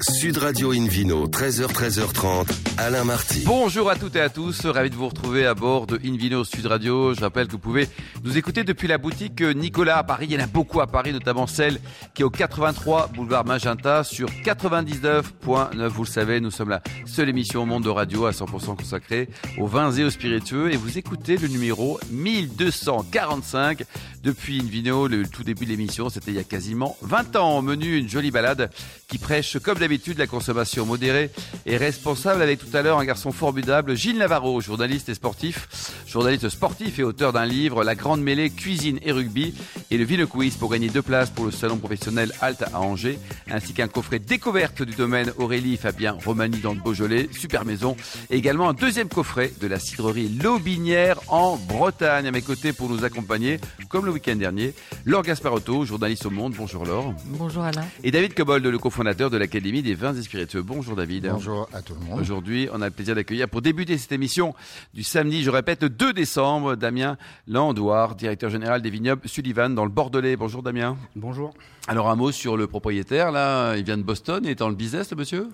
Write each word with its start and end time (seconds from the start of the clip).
Sud 0.00 0.38
Radio 0.38 0.72
Invino, 0.72 1.28
13h, 1.28 1.66
13h30, 1.66 2.48
Alain 2.78 3.04
Marty. 3.04 3.44
Bonjour 3.44 3.90
à 3.90 3.94
toutes 3.94 4.16
et 4.16 4.20
à 4.20 4.30
tous, 4.30 4.64
ravi 4.64 4.88
de 4.88 4.94
vous 4.94 5.06
retrouver 5.06 5.46
à 5.46 5.54
bord 5.54 5.86
de 5.86 6.00
Invino 6.04 6.44
Sud 6.44 6.66
Radio. 6.66 7.14
Je 7.14 7.20
rappelle 7.20 7.46
que 7.46 7.52
vous 7.52 7.58
pouvez 7.58 7.88
nous 8.24 8.38
écouter 8.38 8.64
depuis 8.64 8.88
la 8.88 8.96
boutique 8.96 9.42
Nicolas 9.42 9.98
à 9.98 10.02
Paris. 10.02 10.26
Il 10.30 10.32
y 10.32 10.40
en 10.40 10.44
a 10.44 10.46
beaucoup 10.46 10.80
à 10.80 10.86
Paris, 10.86 11.12
notamment 11.12 11.46
celle 11.46 11.78
qui 12.14 12.22
est 12.22 12.24
au 12.24 12.30
83 12.30 13.08
boulevard 13.08 13.44
Magenta 13.44 14.02
sur 14.02 14.28
99.9. 14.44 15.86
Vous 15.88 16.04
le 16.04 16.08
savez, 16.08 16.40
nous 16.40 16.50
sommes 16.50 16.70
la 16.70 16.82
seule 17.04 17.28
émission 17.28 17.62
au 17.62 17.66
monde 17.66 17.84
de 17.84 17.90
radio 17.90 18.24
à 18.24 18.30
100% 18.30 18.76
consacrée 18.76 19.28
aux 19.58 19.66
vins 19.66 19.92
et 19.92 20.04
aux 20.04 20.10
spiritueux. 20.10 20.72
Et 20.72 20.76
vous 20.76 20.96
écoutez 20.96 21.36
le 21.36 21.48
numéro 21.48 22.00
1245 22.10 23.84
depuis 24.24 24.60
Invino, 24.60 25.06
le 25.06 25.26
tout 25.26 25.44
début 25.44 25.66
de 25.66 25.70
l'émission. 25.70 26.08
C'était 26.08 26.30
il 26.30 26.36
y 26.36 26.40
a 26.40 26.44
quasiment 26.44 26.96
20 27.02 27.36
ans. 27.36 27.58
Au 27.58 27.62
menu, 27.62 27.98
une 27.98 28.08
jolie 28.08 28.30
balade 28.30 28.70
qui 29.06 29.18
prêche 29.18 29.58
comme 29.58 29.78
d'habitude 29.82 30.18
la 30.18 30.28
consommation 30.28 30.86
modérée 30.86 31.30
et 31.66 31.76
responsable. 31.76 32.40
Avec 32.40 32.60
tout 32.60 32.76
à 32.76 32.82
l'heure 32.82 33.00
un 33.00 33.04
garçon 33.04 33.32
formidable, 33.32 33.96
Gilles 33.96 34.18
Navarro, 34.18 34.60
journaliste 34.60 35.08
et 35.08 35.14
sportif, 35.14 35.66
journaliste 36.06 36.48
sportif 36.50 37.00
et 37.00 37.02
auteur 37.02 37.32
d'un 37.32 37.46
livre, 37.46 37.82
La 37.82 37.96
Grande 37.96 38.22
Mêlée, 38.22 38.50
Cuisine 38.50 39.00
et 39.02 39.10
Rugby, 39.10 39.54
et 39.92 39.98
le 39.98 40.04
Ville 40.04 40.26
Quiz 40.26 40.56
pour 40.56 40.70
gagner 40.70 40.88
deux 40.88 41.02
places 41.02 41.28
pour 41.28 41.44
le 41.44 41.50
salon 41.50 41.76
professionnel 41.76 42.32
Alt 42.40 42.62
à 42.62 42.80
Angers, 42.80 43.18
ainsi 43.50 43.74
qu'un 43.74 43.88
coffret 43.88 44.18
découverte 44.18 44.82
du 44.82 44.94
domaine 44.94 45.30
Aurélie 45.36 45.76
Fabien 45.76 46.16
Romani 46.24 46.60
dans 46.60 46.72
le 46.72 46.80
Beaujolais, 46.80 47.28
super 47.30 47.66
maison, 47.66 47.94
et 48.30 48.36
également 48.36 48.70
un 48.70 48.72
deuxième 48.72 49.10
coffret 49.10 49.52
de 49.60 49.66
la 49.66 49.78
cidrerie 49.78 50.30
Lobinière 50.30 51.20
en 51.28 51.58
Bretagne. 51.58 52.26
À 52.26 52.30
mes 52.30 52.40
côtés 52.40 52.72
pour 52.72 52.88
nous 52.88 53.04
accompagner, 53.04 53.60
comme 53.90 54.06
le 54.06 54.12
week-end 54.12 54.34
dernier, 54.34 54.72
Laure 55.04 55.24
Gasparotto, 55.24 55.84
journaliste 55.84 56.24
au 56.24 56.30
Monde. 56.30 56.54
Bonjour 56.56 56.86
Laure. 56.86 57.12
Bonjour 57.26 57.62
Alain. 57.62 57.84
Et 58.02 58.10
David 58.10 58.32
Cobold, 58.32 58.64
le 58.64 58.78
cofondateur 58.78 59.28
de 59.28 59.36
l'Académie 59.36 59.82
des 59.82 59.94
vins 59.94 60.14
et 60.14 60.22
spiritueux. 60.22 60.62
Bonjour 60.62 60.96
David. 60.96 61.28
Bonjour 61.30 61.68
à 61.70 61.82
tout 61.82 61.92
le 61.92 62.00
monde. 62.00 62.18
Aujourd'hui, 62.18 62.66
on 62.72 62.80
a 62.80 62.86
le 62.86 62.92
plaisir 62.92 63.14
d'accueillir 63.14 63.46
pour 63.46 63.60
débuter 63.60 63.98
cette 63.98 64.12
émission 64.12 64.54
du 64.94 65.02
samedi, 65.02 65.42
je 65.42 65.50
répète, 65.50 65.84
2 65.84 66.14
décembre, 66.14 66.76
Damien 66.76 67.18
Landouard, 67.46 68.14
directeur 68.14 68.48
général 68.48 68.80
des 68.80 68.88
vignobles 68.88 69.28
Sullivan 69.28 69.74
dans 69.74 69.81
le 69.84 69.90
Bordelais. 69.90 70.36
Bonjour 70.36 70.62
Damien. 70.62 70.96
Bonjour. 71.16 71.52
Alors 71.88 72.10
un 72.10 72.16
mot 72.16 72.32
sur 72.32 72.56
le 72.56 72.66
propriétaire, 72.66 73.32
là, 73.32 73.76
il 73.76 73.84
vient 73.84 73.98
de 73.98 74.02
Boston, 74.02 74.42
il 74.44 74.50
est 74.50 74.54
dans 74.54 74.68
le 74.68 74.74
business, 74.74 75.10
le 75.10 75.16
monsieur? 75.16 75.48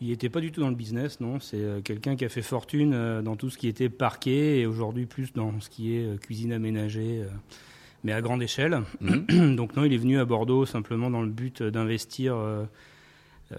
Il 0.00 0.08
n'était 0.08 0.28
pas 0.28 0.40
du 0.40 0.50
tout 0.50 0.60
dans 0.60 0.68
le 0.68 0.74
business, 0.74 1.20
non. 1.20 1.40
C'est 1.40 1.56
euh, 1.56 1.80
quelqu'un 1.80 2.16
qui 2.16 2.24
a 2.24 2.28
fait 2.28 2.42
fortune 2.42 2.92
euh, 2.94 3.22
dans 3.22 3.36
tout 3.36 3.48
ce 3.48 3.56
qui 3.56 3.68
était 3.68 3.88
parquet 3.88 4.58
et 4.60 4.66
aujourd'hui 4.66 5.06
plus 5.06 5.32
dans 5.32 5.60
ce 5.60 5.70
qui 5.70 5.96
est 5.96 6.04
euh, 6.04 6.16
cuisine 6.16 6.52
aménagée, 6.52 7.22
mais 8.02 8.12
à 8.12 8.20
grande 8.20 8.42
échelle. 8.42 8.82
Mhm. 9.00 9.56
Donc 9.56 9.76
non, 9.76 9.84
il 9.84 9.92
est 9.92 9.98
venu 9.98 10.18
à 10.18 10.24
Bordeaux 10.24 10.66
simplement 10.66 11.10
dans 11.10 11.22
le 11.22 11.30
but 11.30 11.62
d'investir 11.62 12.36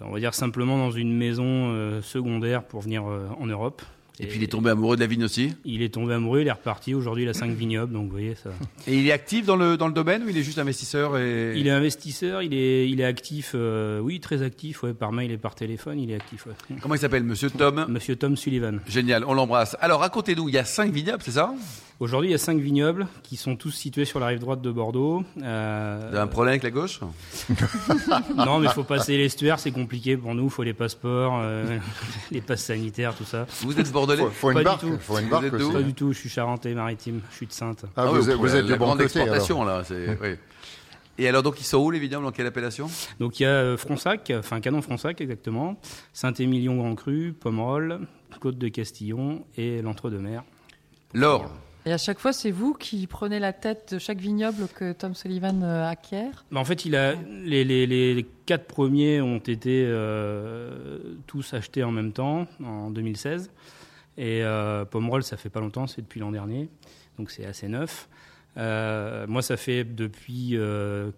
on 0.02 0.12
va 0.12 0.20
dire 0.20 0.34
simplement 0.34 0.78
dans 0.78 0.92
une 0.92 1.16
maison 1.16 2.02
secondaire 2.02 2.64
pour 2.64 2.82
venir 2.82 3.06
en 3.06 3.46
Europe. 3.46 3.82
Et, 4.20 4.28
puis 4.28 4.38
il 4.38 4.44
est 4.44 4.48
tombé 4.48 4.70
amoureux 4.70 4.96
de 4.96 5.02
la 5.02 5.08
vigne 5.08 5.26
aussi 5.26 5.54
Il 5.66 5.82
est 5.82 5.94
tombé 5.94 6.14
amoureux, 6.14 6.42
il 6.42 6.48
est 6.48 6.52
reparti. 6.52 6.94
Aujourd'hui, 6.94 7.24
il 7.24 7.30
a 7.30 7.34
5 7.34 7.52
vignobles, 7.52 7.92
donc 7.92 8.06
vous 8.06 8.12
voyez 8.12 8.36
ça. 8.36 8.52
Et 8.88 8.98
il 8.98 9.08
est 9.08 9.12
actif 9.12 9.46
dans 9.46 9.58
le, 9.58 9.78
dans 9.78 9.88
le 9.88 9.94
domaine 9.94 10.24
ou 10.24 10.30
il 10.30 10.38
est 10.38 10.44
juste 10.44 10.58
investisseur 10.58 11.18
et... 11.18 11.54
Il 11.58 11.68
est 11.68 11.72
investisseur, 11.72 12.42
il 12.42 12.54
est, 12.54 12.90
il 12.90 13.02
est 13.02 13.06
actif, 13.06 13.52
euh, 13.56 14.00
oui, 14.00 14.20
très 14.20 14.42
actif, 14.42 14.84
ouais, 14.84 14.94
par 14.94 15.12
mail 15.12 15.32
et 15.32 15.38
par 15.38 15.56
téléphone, 15.56 16.00
il 16.00 16.12
est 16.12 16.16
actif. 16.16 16.46
Ouais. 16.46 16.54
Comment 16.82 16.96
il 16.96 17.00
s'appelle? 17.00 17.24
Monsieur 17.24 17.50
Tom? 17.50 17.86
Monsieur 17.90 18.16
Tom 18.16 18.38
Sullivan. 18.38 18.80
Génial, 18.88 19.26
on 19.26 19.34
l'embrasse. 19.34 19.76
Alors 19.82 20.00
racontez-nous, 20.00 20.48
il 20.50 20.56
y 20.56 20.58
a 20.58 20.66
5 20.66 20.92
vignobles, 20.92 21.24
c'est 21.24 21.32
ça? 21.32 21.54
Aujourd'hui, 22.02 22.30
il 22.30 22.32
y 22.34 22.36
a 22.36 22.40
cinq 22.40 22.60
vignobles 22.60 23.08
qui 23.24 23.38
sont 23.38 23.56
tous 23.56 23.72
situés 23.72 24.04
sur 24.04 24.20
la 24.20 24.28
rive 24.28 24.40
droite 24.40 24.62
de 24.62 24.70
Bordeaux. 24.70 25.24
Euh... 25.42 25.98
Vous 26.02 26.08
avez 26.08 26.20
un 26.20 26.28
problème 26.28 26.52
avec 26.52 26.64
la 26.64 26.72
gauche 26.72 27.00
Non, 28.36 28.60
mais 28.60 28.68
il 28.68 28.74
faut 28.74 28.84
passer 28.84 29.18
l'estuaire, 29.18 29.60
c'est 29.60 29.72
compliqué 29.72 30.18
pour 30.18 30.36
nous. 30.36 30.46
Il 30.46 30.50
faut 30.50 30.64
les 30.64 30.74
passeports, 30.74 31.40
euh, 31.42 31.78
les 32.32 32.42
passes 32.42 32.66
sanitaires, 32.66 33.16
tout 33.16 33.24
ça. 33.24 33.46
Vous 33.62 33.80
êtes 33.80 33.94
bordelais 33.94 34.24
faut, 34.24 34.30
faut, 34.30 34.52
une 34.52 34.62
barque, 34.62 34.84
du 34.84 34.92
tout. 34.92 34.98
Faut 35.00 35.20
une 35.20 35.30
barque 35.30 35.50
Pas 35.50 35.82
du 35.82 35.94
tout. 35.94 36.12
Je 36.12 36.20
suis 36.20 36.30
charentais-maritime. 36.30 37.22
Je 37.32 37.36
suis 37.38 37.48
de 37.48 37.54
Sainte. 37.54 37.86
Ah, 37.96 38.08
vous, 38.08 38.30
ah, 38.30 38.36
vous, 38.36 38.56
êtes 38.56 38.66
de 38.66 38.76
grande 38.76 39.00
exportation 39.00 39.64
là. 39.64 39.84
oui. 39.90 40.36
Et 41.18 41.30
alors, 41.30 41.44
donc, 41.44 41.62
ils 41.62 41.66
sont 41.66 41.78
où 41.78 41.92
les 41.92 42.00
vignobles? 42.00 42.26
Dans 42.26 42.32
quelle 42.32 42.48
appellation? 42.48 42.90
Donc, 43.22 43.40
il 43.40 43.44
y 43.44 43.46
a 43.46 43.50
euh, 43.50 43.78
Fronsac, 43.78 44.34
enfin 44.38 44.60
Canon 44.60 44.82
Fronsac 44.82 45.22
exactement, 45.22 45.80
Saint-Émilion 46.12 46.76
Grand 46.76 46.96
Cru, 46.96 47.34
Pomerol, 47.40 48.02
Côte 48.42 48.58
de 48.58 48.68
Castillon 48.68 49.46
et 49.56 49.82
l'Entre-deux-Mers. 49.82 50.44
L'or 51.14 51.50
et 51.86 51.92
à 51.92 51.98
chaque 51.98 52.20
fois, 52.20 52.34
c'est 52.34 52.52
vous 52.52 52.74
qui 52.74 53.06
prenez 53.06 53.40
la 53.40 53.54
tête 53.54 53.94
de 53.94 54.00
chaque 54.00 54.18
vignoble 54.18 54.68
que 54.74 54.92
Tom 54.92 55.14
Sullivan 55.14 55.62
euh, 55.62 55.88
acquiert? 55.88 56.46
Bah, 56.52 56.60
En 56.60 56.66
fait, 56.66 56.86
il 56.86 56.96
a, 56.96 57.14
les, 57.14 57.64
les, 57.64 57.86
les, 57.86 58.26
quatre 58.46 58.66
premiers 58.66 59.22
ont 59.22 59.38
été 59.38 59.84
euh, 59.86 61.16
tous 61.28 61.54
achetés 61.54 61.84
en 61.84 61.92
même 61.92 62.12
temps, 62.12 62.48
en 62.64 62.90
2016. 62.90 63.52
Et 64.18 64.44
euh, 64.44 64.86
Pomerol, 64.86 65.24
ça 65.24 65.38
fait 65.38 65.50
pas 65.50 65.60
longtemps, 65.60 65.88
c'est 65.88 66.02
depuis 66.02 66.20
l'an 66.20 66.32
dernier, 66.32 66.70
donc 67.20 67.30
c'est 67.30 67.46
assez 67.46 67.68
neuf. 67.68 68.08
Euh, 68.58 69.26
moi, 69.28 69.42
ça 69.42 69.58
fait 69.58 69.84
depuis 69.84 70.58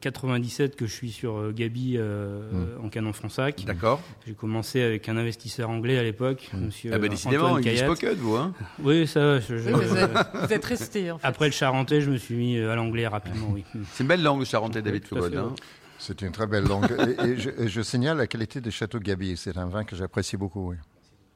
97 0.02 0.72
euh, 0.72 0.76
que 0.76 0.88
je 0.88 0.92
suis 0.92 1.12
sur 1.12 1.38
euh, 1.38 1.52
Gabi 1.52 1.98
hmm. 1.98 2.84
en 2.84 2.90
canon 2.90 3.14
Fronsac. 3.14 3.64
D'accord. 3.66 4.02
J'ai 4.26 4.34
commencé 4.34 4.82
avec 4.82 5.08
un 5.08 5.18
investisseur 5.18 5.70
anglais 5.70 5.98
à 5.98 6.04
l'époque, 6.04 6.50
hmm. 6.54 6.66
Monsieur. 6.66 6.92
Ah 6.94 6.98
ben 6.98 7.10
décidément, 7.10 7.58
il 7.60 7.78
spoken, 7.78 8.16
vous, 8.16 8.36
hein 8.36 8.54
Oui, 8.84 9.08
ça. 9.08 9.40
Je, 9.40 9.56
vous, 9.56 10.54
êtes, 10.54 10.66
resté. 10.66 11.12
En 11.12 11.20
fait. 11.20 11.28
Après 11.28 11.46
le 11.46 11.52
charentais, 11.52 12.02
je 12.02 12.10
me 12.10 12.18
suis 12.18 12.36
mis 12.36 12.60
à 12.60 12.76
l'anglais 12.76 13.08
rapidement. 13.08 13.50
Oui. 13.52 13.64
C'est 13.92 14.04
une 14.04 14.08
belle 14.10 14.24
langue, 14.24 14.40
le 14.40 14.46
charentais, 14.46 14.82
David 14.82 15.04
oui, 15.12 15.20
hein. 15.36 15.54
C'est 16.00 16.22
une 16.22 16.32
très 16.32 16.48
belle 16.48 16.66
langue. 16.66 16.92
et, 17.24 17.38
je, 17.38 17.82
signale 17.82 18.18
la 18.18 18.28
qualité 18.28 18.62
des 18.62 18.72
châteaux 18.72 19.00
Gabi. 19.00 19.36
C'est 19.36 19.58
un 19.58 19.68
vin 19.68 19.84
que 19.84 19.96
j'apprécie 19.96 20.38
beaucoup. 20.38 20.70
Oui. 20.70 20.76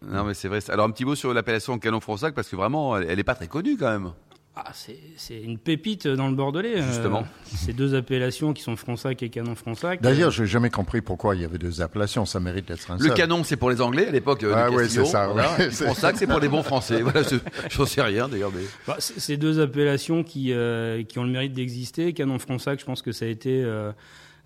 Non, 0.04 0.24
mais 0.24 0.34
c'est 0.34 0.48
vrai. 0.48 0.60
Alors, 0.70 0.88
un 0.88 0.92
petit 0.92 1.06
mot 1.06 1.16
sur 1.16 1.34
l'appellation 1.34 1.78
Canon 1.78 2.00
Fronsac, 2.00 2.34
parce 2.34 2.48
que 2.48 2.56
vraiment, 2.56 2.98
elle 2.98 3.16
n'est 3.16 3.24
pas 3.24 3.36
très 3.36 3.48
connue 3.48 3.78
quand 3.78 3.92
même. 3.92 4.12
Ah, 4.54 4.72
c'est 4.74 5.42
une 5.42 5.58
pépite 5.58 6.08
dans 6.08 6.28
le 6.28 6.36
Bordelais. 6.36 6.82
Euh, 6.82 6.86
Justement. 6.86 7.26
ces 7.46 7.72
deux 7.72 7.96
appellations 7.96 8.52
qui 8.52 8.62
sont 8.62 8.76
Fronsac 8.76 9.24
et 9.24 9.30
Canon 9.30 9.56
Fronsac. 9.56 10.02
D'ailleurs, 10.02 10.30
je 10.30 10.44
n'ai 10.44 10.48
jamais 10.48 10.70
compris 10.70 11.02
pourquoi 11.02 11.36
il 11.36 11.42
y 11.42 11.46
avait 11.46 11.58
deux 11.58 11.82
appellations. 11.82 12.26
Ça 12.26 12.42
mérite 12.42 12.68
d'être 12.68 12.92
un 12.92 12.98
Le 12.98 13.12
Canon, 13.12 13.46
c'est 13.46 13.56
pour 13.56 13.70
les 13.70 13.80
Anglais 13.80 14.08
à 14.08 14.12
l'époque. 14.12 14.46
Ah 14.54 14.70
oui, 14.70 14.90
c'est 14.90 15.06
ça. 15.06 15.30
Fronsac, 15.72 16.18
c'est 16.18 16.28
pour 16.28 16.40
les 16.40 16.50
bons 16.50 16.64
Français. 16.64 17.02
Voilà, 17.12 17.28
j'en 17.70 17.86
sais 17.86 18.02
rien 18.02 18.30
d'ailleurs. 18.30 18.52
Mais... 18.54 18.62
Bah, 18.88 18.98
c'est 19.00 19.36
deux 19.36 19.60
appellations 19.60 20.24
qui, 20.24 20.54
euh, 20.54 21.04
qui 21.04 21.18
ont 21.20 21.24
le 21.24 21.32
mérite 21.32 21.54
d'exister. 21.54 22.14
Canon 22.14 22.38
Fronsac, 22.38 22.80
je 22.80 22.86
pense 22.86 23.02
que 23.02 23.12
ça 23.12 23.26
a 23.26 23.28
été. 23.28 23.64
Euh, 23.64 23.72
euh, 23.82 23.92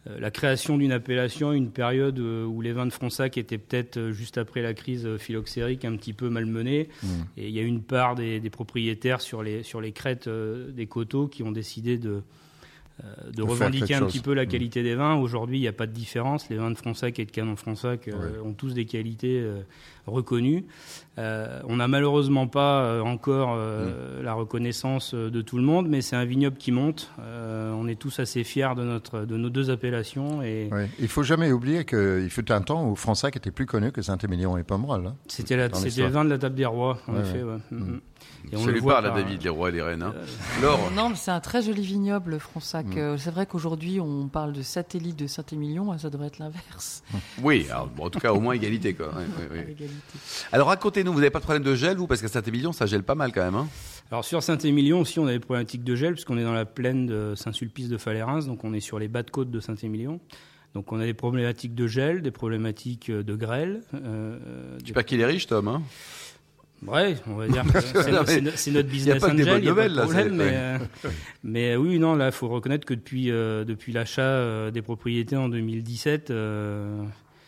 la 0.05 0.29
création 0.29 0.77
d'une 0.77 0.91
appellation, 0.91 1.51
une 1.51 1.71
période 1.71 2.19
euh, 2.19 2.45
où 2.45 2.61
les 2.61 2.73
vins 2.73 2.85
de 2.85 2.93
Fronsac 2.93 3.38
étaient 3.38 3.57
peut-être 3.57 3.97
euh, 3.97 4.11
juste 4.11 4.38
après 4.38 4.61
la 4.61 4.73
crise 4.73 5.17
phylloxérique 5.17 5.83
un 5.83 5.95
petit 5.95 6.13
peu 6.13 6.29
malmenés. 6.29 6.89
Mmh. 7.01 7.07
Et 7.38 7.47
il 7.47 7.53
y 7.53 7.59
a 7.59 7.63
une 7.63 7.81
part 7.81 8.16
des, 8.16 8.39
propriétaires 8.51 9.21
sur 9.21 9.41
les, 9.41 9.63
sur 9.63 9.81
les 9.81 9.91
crêtes 9.91 10.29
des 10.29 10.85
coteaux 10.85 11.27
qui 11.27 11.41
ont 11.41 11.51
décidé 11.51 11.97
de, 11.97 12.21
de, 13.33 13.41
revendiquer 13.41 13.95
un 13.95 14.05
petit 14.05 14.19
peu 14.19 14.33
la 14.33 14.45
mmh. 14.45 14.47
qualité 14.47 14.83
des 14.83 14.93
vins. 14.93 15.16
Aujourd'hui, 15.16 15.57
il 15.57 15.61
n'y 15.61 15.67
a 15.67 15.73
pas 15.73 15.88
de 15.88 15.91
différence. 15.91 16.49
Les 16.49 16.57
vins 16.57 16.72
de 16.72 16.77
Fronsac 16.77 17.17
et 17.19 17.25
de 17.25 17.31
Canon 17.31 17.55
Fronsac 17.55 18.09
ont 18.43 18.53
tous 18.53 18.73
des 18.73 18.85
qualités 18.85 19.43
reconnu. 20.07 20.66
Euh, 21.17 21.61
on 21.67 21.77
n'a 21.77 21.88
malheureusement 21.88 22.47
pas 22.47 22.81
euh, 22.81 23.01
encore 23.01 23.55
euh, 23.55 24.19
mm. 24.19 24.23
la 24.23 24.33
reconnaissance 24.33 25.13
de 25.13 25.41
tout 25.41 25.57
le 25.57 25.63
monde, 25.63 25.88
mais 25.88 26.01
c'est 26.01 26.16
un 26.16 26.25
vignoble 26.25 26.57
qui 26.57 26.71
monte. 26.71 27.11
on 27.19 27.88
est 27.88 27.95
tous 27.95 28.19
assez 28.19 28.43
fiers 28.43 28.73
de, 28.75 28.83
notre, 28.83 29.21
de 29.21 29.38
nos 29.38 29.49
deux 29.49 29.69
appellations. 29.69 30.41
Et... 30.41 30.69
Il 30.99 31.07
faut 31.07 31.23
jamais 31.23 31.51
oublier 31.51 31.85
qu'il 31.85 32.29
fut 32.29 32.51
un 32.51 32.61
temps 32.61 32.89
où 32.89 32.95
Fronsac 32.95 33.35
était 33.35 33.51
plus 33.51 33.66
connu 33.66 33.91
que 33.91 34.01
Saint-Émilion 34.01 34.57
et 34.57 34.63
Pomerol. 34.63 35.07
Hein, 35.07 35.16
c'était 35.27 35.55
le 35.55 36.07
vin 36.07 36.25
de 36.25 36.29
la 36.29 36.37
table 36.37 36.55
des 36.55 36.66
rois, 36.66 36.97
en 37.07 37.19
effet. 37.19 37.43
Mm. 37.43 37.77
Mm. 37.77 38.01
Et 38.51 38.57
on 38.57 38.66
lui 38.66 38.81
parle, 38.81 39.05
David, 39.05 39.41
les 39.43 39.49
rois 39.49 39.69
et 39.69 39.72
les 39.72 39.81
reines. 39.81 40.03
Hein. 40.03 40.13
Non, 40.95 41.09
mais 41.09 41.16
c'est 41.16 41.31
un 41.31 41.39
très 41.39 41.61
joli 41.61 41.81
vignoble, 41.81 42.39
Fronsac. 42.39 42.85
c'est 43.17 43.31
vrai 43.31 43.45
qu'aujourd'hui, 43.45 43.99
on 43.99 44.27
parle 44.27 44.53
de 44.53 44.61
satellite 44.61 45.17
de 45.17 45.27
Saint-Émilion, 45.27 45.97
ça 45.97 46.09
devrait 46.09 46.27
être 46.27 46.39
l'inverse. 46.39 47.03
Oui, 47.41 47.67
en 47.72 48.09
tout 48.09 48.19
cas, 48.19 48.33
au 48.33 48.39
moins 48.39 48.53
égalité. 48.53 48.93
Quoi. 48.93 49.11
Alors 50.52 50.68
racontez-nous, 50.68 51.12
vous 51.12 51.20
n'avez 51.20 51.32
pas 51.32 51.40
de 51.40 51.44
problème 51.44 51.64
de 51.64 51.76
gel, 51.76 51.97
vous? 51.97 52.08
Parce 52.08 52.22
qu'à 52.22 52.28
Saint-Émilion, 52.28 52.72
ça 52.72 52.86
gèle 52.86 53.03
pas 53.03 53.16
mal 53.16 53.32
quand 53.32 53.44
même. 53.44 53.56
Hein 53.56 53.68
Alors 54.12 54.26
sur 54.26 54.42
Saint-Émilion 54.44 55.02
aussi, 55.02 55.20
on 55.20 55.28
a 55.28 55.32
des 55.32 55.40
problématiques 55.40 55.84
de 55.84 55.96
gel, 55.96 56.14
puisqu'on 56.14 56.38
est 56.38 56.44
dans 56.44 56.53
la 56.53 56.66
plaine 56.66 57.06
de 57.06 57.34
Saint-Sulpice 57.36 57.90
de 57.90 57.97
Falérins, 57.97 58.46
donc 58.46 58.64
on 58.64 58.74
est 58.74 58.80
sur 58.80 59.00
les 59.00 59.08
bas 59.08 59.24
de 59.24 59.32
côte 59.32 59.52
de 59.52 59.59
Saint-Émilion. 59.59 60.20
Donc 60.76 60.92
on 60.92 61.00
a 61.00 61.06
des 61.06 61.14
problématiques 61.14 61.74
de 61.74 61.88
gel, 61.88 62.22
des 62.22 62.32
problématiques 62.32 63.09
euh, 63.09 63.24
de 63.24 63.36
grêle. 63.36 63.82
Euh, 63.94 64.38
J'espère 64.84 65.06
qu'il 65.06 65.22
est 65.22 65.26
riche, 65.26 65.47
Tom. 65.47 65.70
Hein 65.70 65.82
Ouais, 66.86 67.16
on 67.28 67.36
va 67.36 67.47
dire 67.47 67.64
que 67.64 67.80
c'est 68.56 68.72
notre 68.72 68.90
business 68.90 69.24
angel, 69.24 69.40
il 69.40 69.64
n'y 69.64 69.70
a 69.70 69.74
pas 69.74 69.88
de 69.88 69.96
problème, 70.02 70.36
mais, 70.36 70.52
euh, 70.52 70.78
mais, 71.44 71.76
oui, 71.78 71.97
non, 71.97 72.16
là, 72.16 72.28
il 72.28 72.32
faut 72.34 72.50
reconnaître 72.50 72.86
que 72.86 72.94
depuis, 72.94 73.28
depuis 73.28 73.94
l'achat 73.94 74.70
des 74.70 74.82
propriétés 74.82 75.38
en 75.38 75.47
2017, 75.47 76.32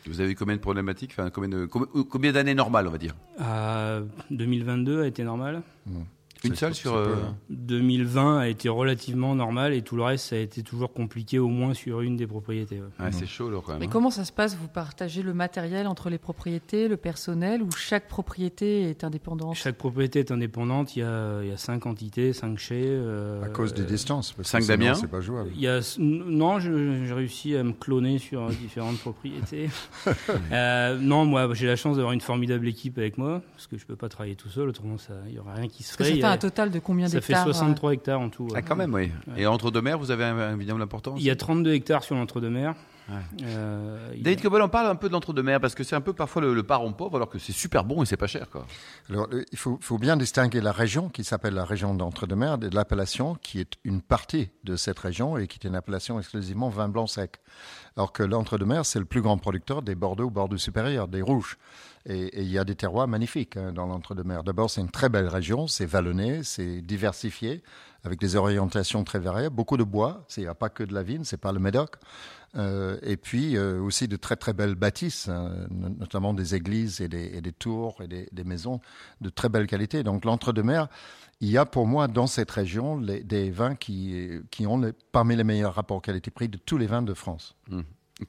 vous 0.09 0.21
avez 0.21 0.31
eu 0.31 0.35
combien 0.35 0.55
de 0.55 0.61
problématiques 0.61 1.11
enfin, 1.17 1.29
Combien, 1.29 1.67
combien 1.67 2.31
d'années 2.31 2.55
normales, 2.55 2.87
on 2.87 2.91
va 2.91 2.97
dire? 2.97 3.15
2022 4.31 5.03
a 5.03 5.07
été 5.07 5.23
normal. 5.23 5.61
Mmh. 5.85 6.01
Une 6.43 6.55
seule 6.55 6.73
sur. 6.73 6.93
peu, 6.93 6.99
euh. 6.99 7.15
2020 7.49 8.39
a 8.39 8.47
été 8.47 8.69
relativement 8.69 9.35
normal 9.35 9.73
et 9.73 9.81
tout 9.81 9.95
le 9.95 10.03
reste, 10.03 10.27
ça 10.29 10.35
a 10.35 10.39
été 10.39 10.63
toujours 10.63 10.93
compliqué, 10.93 11.39
au 11.39 11.47
moins 11.49 11.73
sur 11.73 12.01
une 12.01 12.17
des 12.17 12.27
propriétés. 12.27 12.79
ouais. 12.79 13.05
ouais, 13.05 13.11
c'est 13.11 13.25
chaud, 13.25 13.49
là, 13.49 13.59
quand 13.63 13.71
même. 13.73 13.79
Mais 13.79 13.85
hein. 13.85 13.89
comment 13.91 14.09
ça 14.11 14.25
se 14.25 14.31
passe? 14.31 14.55
Vous 14.55 14.67
partagez 14.67 15.21
le 15.23 15.33
matériel 15.33 15.87
entre 15.87 16.09
les 16.09 16.17
propriétés, 16.17 16.87
le 16.87 16.97
personnel, 16.97 17.61
ou 17.61 17.69
chaque 17.71 18.07
propriété 18.07 18.89
est 18.89 19.03
indépendante? 19.03 19.55
Chaque 19.55 19.75
propriété 19.77 20.19
est 20.19 20.31
indépendante. 20.31 20.95
Il 20.95 20.99
y 20.99 21.03
a, 21.03 21.41
il 21.41 21.49
y 21.49 21.51
a 21.51 21.57
cinq 21.57 21.85
entités, 21.85 22.33
cinq 22.33 22.57
chais. 22.57 22.83
euh, 22.85 23.43
À 23.43 23.49
cause 23.49 23.73
des 23.73 23.81
euh, 23.83 23.85
distances. 23.85 24.33
parce 24.33 24.49
Cinq 24.49 24.65
Damien. 24.65 24.93
C'est 24.95 25.07
pas 25.07 25.21
jouable. 25.21 25.49
Il 25.55 25.61
y 25.61 25.67
a, 25.67 25.79
non, 25.99 26.59
j'ai 26.59 27.13
réussi 27.13 27.55
à 27.55 27.63
me 27.63 27.73
cloner 27.73 28.19
sur 28.19 28.47
différentes 28.49 28.97
propriétés. 28.99 29.69
Euh, 30.51 30.97
non, 30.99 31.25
moi, 31.25 31.53
j'ai 31.53 31.67
la 31.67 31.75
chance 31.75 31.95
d'avoir 31.97 32.13
une 32.13 32.21
formidable 32.21 32.67
équipe 32.67 32.97
avec 32.97 33.17
moi, 33.17 33.41
parce 33.53 33.67
que 33.67 33.77
je 33.77 33.85
peux 33.85 33.95
pas 33.95 34.09
travailler 34.09 34.35
tout 34.35 34.49
seul, 34.49 34.69
autrement 34.69 34.97
ça, 34.97 35.13
il 35.27 35.35
y 35.35 35.39
aurait 35.39 35.53
rien 35.55 35.67
qui 35.67 35.83
se 35.83 35.93
ferait. 35.93 36.09
A- 36.29 36.33
un 36.33 36.37
total 36.37 36.71
de 36.71 36.79
combien 36.79 37.07
ça 37.07 37.21
fait 37.21 37.33
d'hectares 37.33 37.47
euh, 37.47 37.53
63 37.53 37.93
hectares 37.93 38.19
en 38.21 38.29
tout. 38.29 38.47
Ah, 38.55 38.61
quand 38.61 38.75
même, 38.75 38.93
oui. 38.93 39.11
Ouais. 39.27 39.41
Et 39.41 39.47
entre 39.47 39.71
deux 39.71 39.81
mers, 39.81 39.97
vous 39.97 40.11
avez 40.11 40.23
un, 40.25 40.55
vignoble 40.55 40.81
important 40.81 41.15
Il 41.17 41.23
y 41.23 41.29
a 41.29 41.35
32 41.35 41.73
hectares 41.73 42.03
sur 42.03 42.15
l'entre-deux-mer. 42.15 42.75
Ouais. 43.09 43.15
Euh, 43.43 44.11
David 44.19 44.41
Cobol, 44.41 44.61
on 44.61 44.67
parle 44.67 44.87
un 44.87 44.95
peu 44.95 45.07
de 45.07 45.13
l'entre-deux-mers 45.13 45.61
parce 45.61 45.75
que 45.75 45.85
c'est 45.85 45.95
un 45.95 46.01
peu 46.01 46.11
parfois 46.11 46.41
le, 46.41 46.53
le 46.53 46.63
parent 46.63 46.91
pauvre 46.91 47.15
alors 47.15 47.29
que 47.29 47.39
c'est 47.39 47.53
super 47.53 47.85
bon 47.85 48.03
et 48.03 48.05
c'est 48.05 48.17
pas 48.17 48.27
cher. 48.27 48.49
Quoi. 48.49 48.65
Alors, 49.09 49.29
euh, 49.31 49.45
il 49.53 49.57
faut, 49.57 49.77
faut 49.81 49.97
bien 49.97 50.17
distinguer 50.17 50.59
la 50.59 50.73
région 50.73 51.07
qui 51.07 51.23
s'appelle 51.23 51.53
la 51.53 51.63
région 51.63 51.93
d'Entre-deux-Mers 51.93 52.57
de 52.57 52.67
l'appellation 52.75 53.35
qui 53.35 53.61
est 53.61 53.75
une 53.85 54.01
partie 54.01 54.49
de 54.65 54.75
cette 54.75 54.99
région 54.99 55.37
et 55.37 55.47
qui 55.47 55.57
est 55.63 55.69
une 55.69 55.75
appellation 55.75 56.19
exclusivement 56.19 56.67
vin 56.67 56.89
blanc 56.89 57.07
sec. 57.07 57.37
Alors 57.95 58.11
que 58.11 58.23
l'Entre-deux-Mers, 58.23 58.85
c'est 58.85 58.99
le 58.99 59.05
plus 59.05 59.21
grand 59.21 59.37
producteur 59.37 59.81
des 59.83 59.95
Bordeaux, 59.95 60.29
Bordeaux 60.29 60.57
supérieur, 60.57 61.07
des 61.07 61.21
rouges. 61.21 61.57
Et, 62.07 62.41
il 62.41 62.49
y 62.49 62.57
a 62.57 62.63
des 62.63 62.75
terroirs 62.75 63.07
magnifiques 63.07 63.57
hein, 63.57 63.73
dans 63.73 63.85
l'Entre-deux-Mers. 63.85 64.43
D'abord, 64.43 64.69
c'est 64.69 64.81
une 64.81 64.89
très 64.89 65.09
belle 65.09 65.27
région, 65.27 65.67
c'est 65.67 65.85
vallonné, 65.85 66.41
c'est 66.43 66.81
diversifié, 66.81 67.61
avec 68.03 68.19
des 68.19 68.35
orientations 68.35 69.03
très 69.03 69.19
variées, 69.19 69.49
beaucoup 69.49 69.77
de 69.77 69.83
bois. 69.83 70.25
Il 70.37 70.43
n'y 70.43 70.49
a 70.49 70.55
pas 70.55 70.69
que 70.69 70.83
de 70.83 70.93
la 70.93 71.03
vigne, 71.03 71.23
c'est 71.23 71.37
pas 71.37 71.51
le 71.51 71.59
Médoc. 71.59 71.95
Euh, 72.55 72.97
et 73.03 73.17
puis 73.17 73.57
euh, 73.57 73.81
aussi 73.81 74.07
de 74.07 74.15
très 74.15 74.37
très 74.37 74.53
belles 74.53 74.75
bâtisses, 74.75 75.27
hein, 75.27 75.67
no- 75.69 75.89
notamment 75.89 76.33
des 76.33 76.55
églises 76.55 77.01
et 77.01 77.09
des, 77.09 77.51
tours 77.51 78.01
et 78.01 78.07
des, 78.07 78.43
maisons 78.45 78.79
de 79.19 79.29
très 79.29 79.49
belle 79.49 79.67
qualité. 79.67 80.01
Donc 80.01 80.23
l'entre-deux-mer, 80.23 80.87
il 81.41 81.49
y 81.49 81.57
a 81.57 81.65
pour 81.65 81.85
moi 81.87 82.07
dans 82.07 82.25
cette 82.25 82.49
région 82.49 82.97
des 82.99 83.51
vins 83.51 83.75
qui, 83.75 84.41
ont 84.65 84.93
parmi 85.11 85.35
les 85.35 85.43
meilleurs 85.43 85.75
rapports 85.75 86.01
qualité-prix 86.01 86.47
de 86.47 86.57
tous 86.57 86.77
les 86.77 86.87
vins 86.87 87.01
de 87.01 87.13
France. 87.13 87.55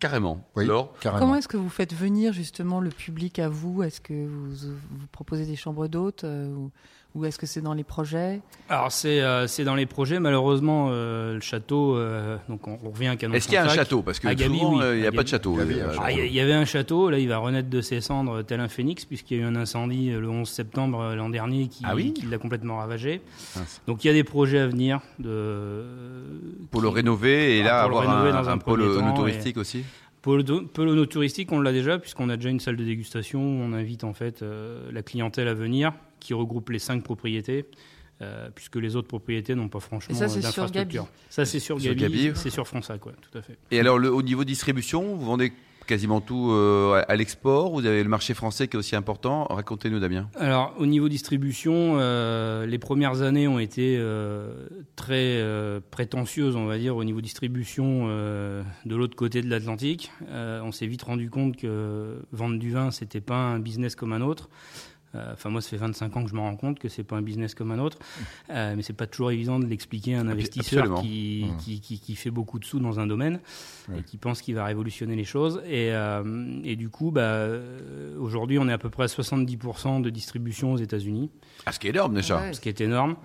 Carrément. 0.00 0.46
Oui, 0.55 0.67
Laure 0.67 0.93
carrément. 1.00 1.20
Comment 1.20 1.37
est-ce 1.37 1.49
que 1.49 1.56
vous 1.56 1.70
faites 1.70 1.94
venir 1.94 2.32
justement 2.35 2.81
le 2.81 2.90
public 2.90 3.38
à 3.38 3.49
vous? 3.49 3.82
Est-ce 3.82 4.00
que 4.00 4.26
vous, 4.26 4.50
vous 4.90 5.06
proposez 5.12 5.46
des 5.46 5.56
chambres 5.56 5.88
d'hôtes 5.88 6.25
euh, 6.25 6.52
ou, 6.52 6.70
ou 7.14 7.25
est-ce 7.25 7.38
que 7.38 7.46
c'est 7.46 7.60
dans 7.62 7.72
les 7.75 7.84
projets? 7.84 8.40
Alors 8.69 8.93
c'est 8.93 9.20
euh, 9.22 9.46
c'est 9.46 9.64
dans 9.64 9.75
les 9.75 9.87
projets. 9.87 10.20
Malheureusement, 10.20 10.88
euh, 10.90 11.34
le 11.34 11.40
château. 11.40 11.96
euh, 11.96 12.37
donc 12.49 12.69
on, 12.69 12.78
on 12.84 12.90
revient 12.90 13.08
à 13.08 13.16
Canon. 13.16 13.34
Est-ce 13.34 13.46
qu'il 13.46 13.55
y 13.55 13.58
a 13.58 13.64
un 13.64 13.69
château? 13.69 14.02
Parce 14.02 14.20
que 14.20 14.28
À 14.28 14.34
Gabi, 14.34 14.58
souvent, 14.58 14.78
oui. 14.78 14.84
il 14.94 15.00
n'y 15.00 15.06
a 15.06 15.12
pas 15.12 15.22
de 15.22 15.28
château. 15.28 15.56
Ah, 15.58 16.12
Il 16.12 16.19
y, 16.19 16.20
a- 16.20 16.25
il 16.26 16.32
y 16.32 16.40
avait 16.40 16.52
un 16.52 16.64
château, 16.66 17.08
là 17.10 17.19
il 17.19 17.28
va 17.28 17.38
renaître 17.38 17.69
de 17.70 17.81
ses 17.81 18.00
cendres 18.00 18.43
tel 18.43 18.60
un 18.60 18.69
phénix, 18.69 19.05
puisqu'il 19.05 19.38
y 19.38 19.40
a 19.40 19.44
eu 19.44 19.46
un 19.46 19.56
incendie 19.56 20.10
le 20.10 20.28
11 20.28 20.49
septembre 20.49 21.14
l'an 21.16 21.31
dernier 21.31 21.66
qui, 21.69 21.82
Ah 21.84 21.94
oui 21.94 22.12
qui 22.12 22.26
l'a 22.26 22.38
complètement 22.38 22.76
ravagé. 22.78 23.20
Mince. 23.56 23.81
Donc 23.87 24.05
il 24.05 24.08
y 24.08 24.10
a 24.10 24.14
des 24.14 24.25
projets 24.25 24.58
à 24.60 24.66
venir 24.66 25.00
de, 25.19 25.84
Pour 26.70 26.81
qui- 26.81 26.84
le 26.87 26.88
rénover 26.90 27.58
et 27.58 27.62
Ah, 27.62 27.64
là 27.64 27.82
pour 27.88 28.00
le 28.02 28.06
avoir 28.06 28.26
un, 28.26 28.43
dans 28.43 28.49
un 28.49 28.52
un 28.52 28.58
pôle 28.58 28.82
touristique 29.16 29.56
aussi 29.56 29.84
Pôle 30.20 30.43
do- 30.43 30.62
pôle 30.62 31.06
touristique, 31.06 31.52
on 31.52 31.60
l'a 31.60 31.72
déjà, 31.72 31.96
puisqu'on 31.99 32.28
a 32.28 32.37
déjà 32.37 32.50
une 32.50 32.58
salle 32.60 32.76
de 32.76 32.84
dégustation 32.84 33.40
où 33.40 33.62
on 33.62 33.72
invite 33.72 34.02
en 34.05 34.12
fait 34.14 34.43
euh, 34.43 34.90
la 34.93 35.02
clientèle 35.02 35.46
à 35.46 35.55
venir, 35.55 35.93
qui 36.20 36.35
regroupe 36.35 36.70
les 36.70 36.79
cinq 36.79 37.03
propriétés. 37.03 37.65
euh, 38.20 38.49
puisque 38.53 38.75
les 38.75 38.97
autres 38.97 39.06
propriétés 39.06 39.55
n'ont 39.55 39.69
pas 39.69 39.79
franchement 39.79 40.12
Et 40.12 40.19
ça, 40.19 40.26
c'est 40.26 40.41
sur 40.41 40.49
d'infrastructure. 40.65 41.03
Gabi 41.05 41.12
Ça, 41.31 41.44
c'est 41.44 41.61
sur, 41.61 41.81
Sur 41.81 41.94
Gabi, 41.94 42.25
Gabi. 42.25 42.32
c'est 42.37 42.50
sur 42.50 42.67
Fronsac, 42.67 43.06
ouais, 43.06 43.12
tout 43.23 43.38
à 43.38 43.43
fait. 43.43 43.56
Et 43.70 43.79
alors, 43.79 43.97
le, 43.97 44.12
au 44.12 44.23
niveau 44.23 44.43
distribution, 44.43 45.15
vous 45.15 45.25
vendez 45.25 45.53
quasiment 45.87 46.20
tout 46.20 46.50
euh, 46.50 46.94
à- 46.94 47.12
à 47.12 47.15
l'export. 47.17 47.70
Vous 47.73 47.87
avez 47.87 48.03
le 48.03 48.09
marché 48.09 48.35
français 48.35 48.67
qui 48.67 48.75
est 48.76 48.79
aussi 48.81 48.97
important. 48.97 49.44
Racontez-nous, 49.44 50.00
Damien. 50.00 50.29
Alors, 50.35 50.75
au 50.79 50.87
niveau 50.87 51.09
distribution, 51.09 51.73
euh, 52.00 52.67
les 52.67 52.79
premières 52.79 53.23
années 53.23 53.47
ont 53.47 53.61
été 53.61 53.97
euh, 54.00 54.67
très 54.97 55.37
euh, 55.38 55.79
prétentieuses, 55.93 56.56
on 56.56 56.67
va 56.67 56.76
dire, 56.76 56.97
au 56.97 57.05
niveau 57.05 57.20
distribution 57.20 58.06
euh, 58.09 58.65
de 58.85 58.97
l'autre 58.97 59.15
côté 59.15 59.43
de 59.43 59.49
l'Atlantique. 59.49 60.11
Euh, 60.29 60.61
on 60.65 60.73
s'est 60.73 60.88
vite 60.88 61.03
rendu 61.03 61.31
compte 61.31 61.56
que 61.56 62.20
vendre 62.32 62.59
du 62.59 62.73
vin, 62.73 62.91
c'était 62.91 63.20
pas 63.20 63.37
un 63.38 63.61
business 63.61 63.94
comme 63.94 64.12
un 64.12 64.23
autre. 64.23 64.49
Euh, 65.19 65.32
Enfin, 65.35 65.50
moi, 65.50 65.61
ça 65.61 65.70
fait 65.70 65.76
25 65.76 66.17
ans 66.17 66.23
que 66.25 66.31
je 66.31 66.35
me 66.35 66.41
rends 66.41 66.56
compte 66.56 66.79
que 66.79 66.88
c'est 66.88 67.03
pas 67.05 67.17
un 67.17 67.23
business 67.23 67.55
comme 67.55 67.70
un 67.73 67.79
autre, 67.79 67.99
Euh, 68.50 68.75
mais 68.76 68.82
c'est 68.82 68.93
pas 68.93 69.06
toujours 69.06 69.31
évident 69.31 69.59
de 69.59 69.67
l'expliquer 69.67 70.15
à 70.15 70.20
un 70.20 70.29
investisseur 70.29 70.85
absolument. 70.85 71.03
qui, 71.03 71.47
Mmh. 71.50 71.56
qui, 71.59 71.81
qui, 71.81 71.99
qui 72.00 72.15
fait 72.17 72.31
beaucoup 72.31 72.59
de 72.59 72.65
sous 72.65 72.79
dans 72.81 72.99
un 73.00 73.06
domaine 73.06 73.41
et 73.97 74.03
qui 74.03 74.17
pense 74.17 74.41
qu'il 74.43 74.55
va 74.55 74.65
révolutionner 74.65 75.17
les 75.17 75.25
choses. 75.25 75.61
Et, 75.67 75.93
euh, 75.93 76.61
et 76.65 76.76
du 76.76 76.88
coup, 76.88 77.11
bah, 77.11 77.47
aujourd'hui, 78.19 78.59
on 78.59 78.69
est 78.69 78.73
à 78.73 78.79
peu 78.79 78.91
près 78.91 79.05
à 79.05 79.09
70% 79.09 80.00
de 80.00 80.11
distribution 80.11 80.73
aux 80.73 80.76
États-Unis, 80.79 81.31
Ah, 81.67 81.73
ce 81.73 81.79
qui 81.79 81.87
est 81.88 81.91
énorme 81.91 82.15
déjà. 82.15 82.38
Ouais. 82.41 82.53
ce 82.53 82.61
qui 82.61 82.69
est 82.69 82.81
énorme. 82.81 83.17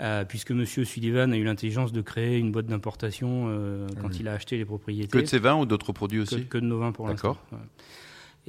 euh, 0.00 0.24
puisque 0.24 0.52
Monsieur 0.52 0.84
Sullivan 0.84 1.30
a 1.30 1.36
eu 1.36 1.44
l'intelligence 1.44 1.92
de 1.92 2.00
créer 2.00 2.38
une 2.38 2.52
boîte 2.52 2.64
d'importation 2.66 3.46
euh, 3.48 3.86
quand 4.00 4.08
oui. 4.08 4.16
il 4.20 4.28
a 4.28 4.32
acheté 4.32 4.56
les 4.56 4.64
propriétés 4.64 5.08
Que 5.08 5.18
de 5.22 5.26
ces 5.26 5.38
vins 5.38 5.56
ou 5.56 5.66
d'autres 5.66 5.92
produits 5.92 6.20
que, 6.24 6.34
aussi 6.36 6.46
que 6.46 6.56
de 6.56 6.64
nos 6.64 6.78
vins 6.78 6.92
pour 6.92 7.06
l'instant. 7.06 7.36
D'accord. 7.52 7.58
Ouais. 7.60 7.66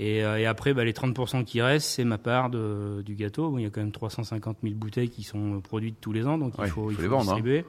Et, 0.03 0.24
euh, 0.24 0.39
et 0.39 0.45
après, 0.48 0.74
bah, 0.74 0.83
les 0.83 0.94
30% 0.94 1.44
qui 1.45 1.62
restent, 1.62 1.88
c'est 1.88 2.03
ma 2.06 2.18
part 2.18 2.50
de, 2.50 3.03
du 3.06 3.13
gâteau. 3.15 3.51
Bon, 3.51 3.57
il 3.59 3.63
y 3.63 3.65
a 3.68 3.69
quand 3.69 3.81
même 3.81 3.92
350 3.92 4.57
000 4.63 4.74
bouteilles 4.75 5.09
qui 5.09 5.21
sont 5.24 5.62
produites 5.62 5.98
tous 6.01 6.12
les 6.12 6.25
ans, 6.25 6.38
donc 6.39 6.57
Ouais, 6.57 6.68
il 6.68 6.71
faut, 6.71 6.83
faut 6.86 6.92
il 6.92 6.95
faut 6.95 7.01
les 7.03 7.07
vendre, 7.07 7.21
hein. 7.31 7.36
distribuer. 7.36 7.65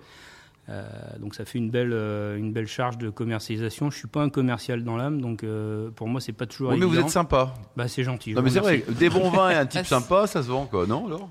Euh, 0.69 0.83
donc 1.19 1.35
ça 1.35 1.45
fait 1.45 1.59
une 1.59 1.71
belle, 1.71 1.91
euh, 1.93 2.39
une 2.39 2.53
belle 2.53 2.69
charge 2.69 2.97
de 2.97 3.11
commercialisation. 3.11 3.91
Je 3.91 3.99
suis 3.99 4.09
pas 4.09 4.23
un 4.23 4.31
commercial 4.31 4.83
dans 4.85 4.97
l'âme, 4.97 5.21
donc 5.21 5.43
euh, 5.45 5.91
pour 5.91 6.09
moi 6.09 6.21
c'est 6.21 6.33
pas 6.33 6.47
toujours 6.47 6.71
Oui, 6.71 6.77
mais 6.79 6.87
évident. 6.87 7.01
vous 7.03 7.07
êtes 7.07 7.13
sympa. 7.13 7.53
Bah 7.77 7.89
c'est 7.89 8.05
gentil. 8.05 8.33
Non, 8.33 8.43
mais 8.43 8.51
c'est 8.51 8.61
vrai, 8.61 8.83
des 8.99 9.11
bons 9.11 9.29
vins 9.31 9.51
et 9.51 9.55
un 9.57 9.67
type 9.75 9.85
sympa, 9.87 10.27
ça 10.27 10.43
se 10.43 10.49
vend 10.49 10.67
quoi, 10.67 10.87
non, 10.87 11.09
Laure 11.09 11.29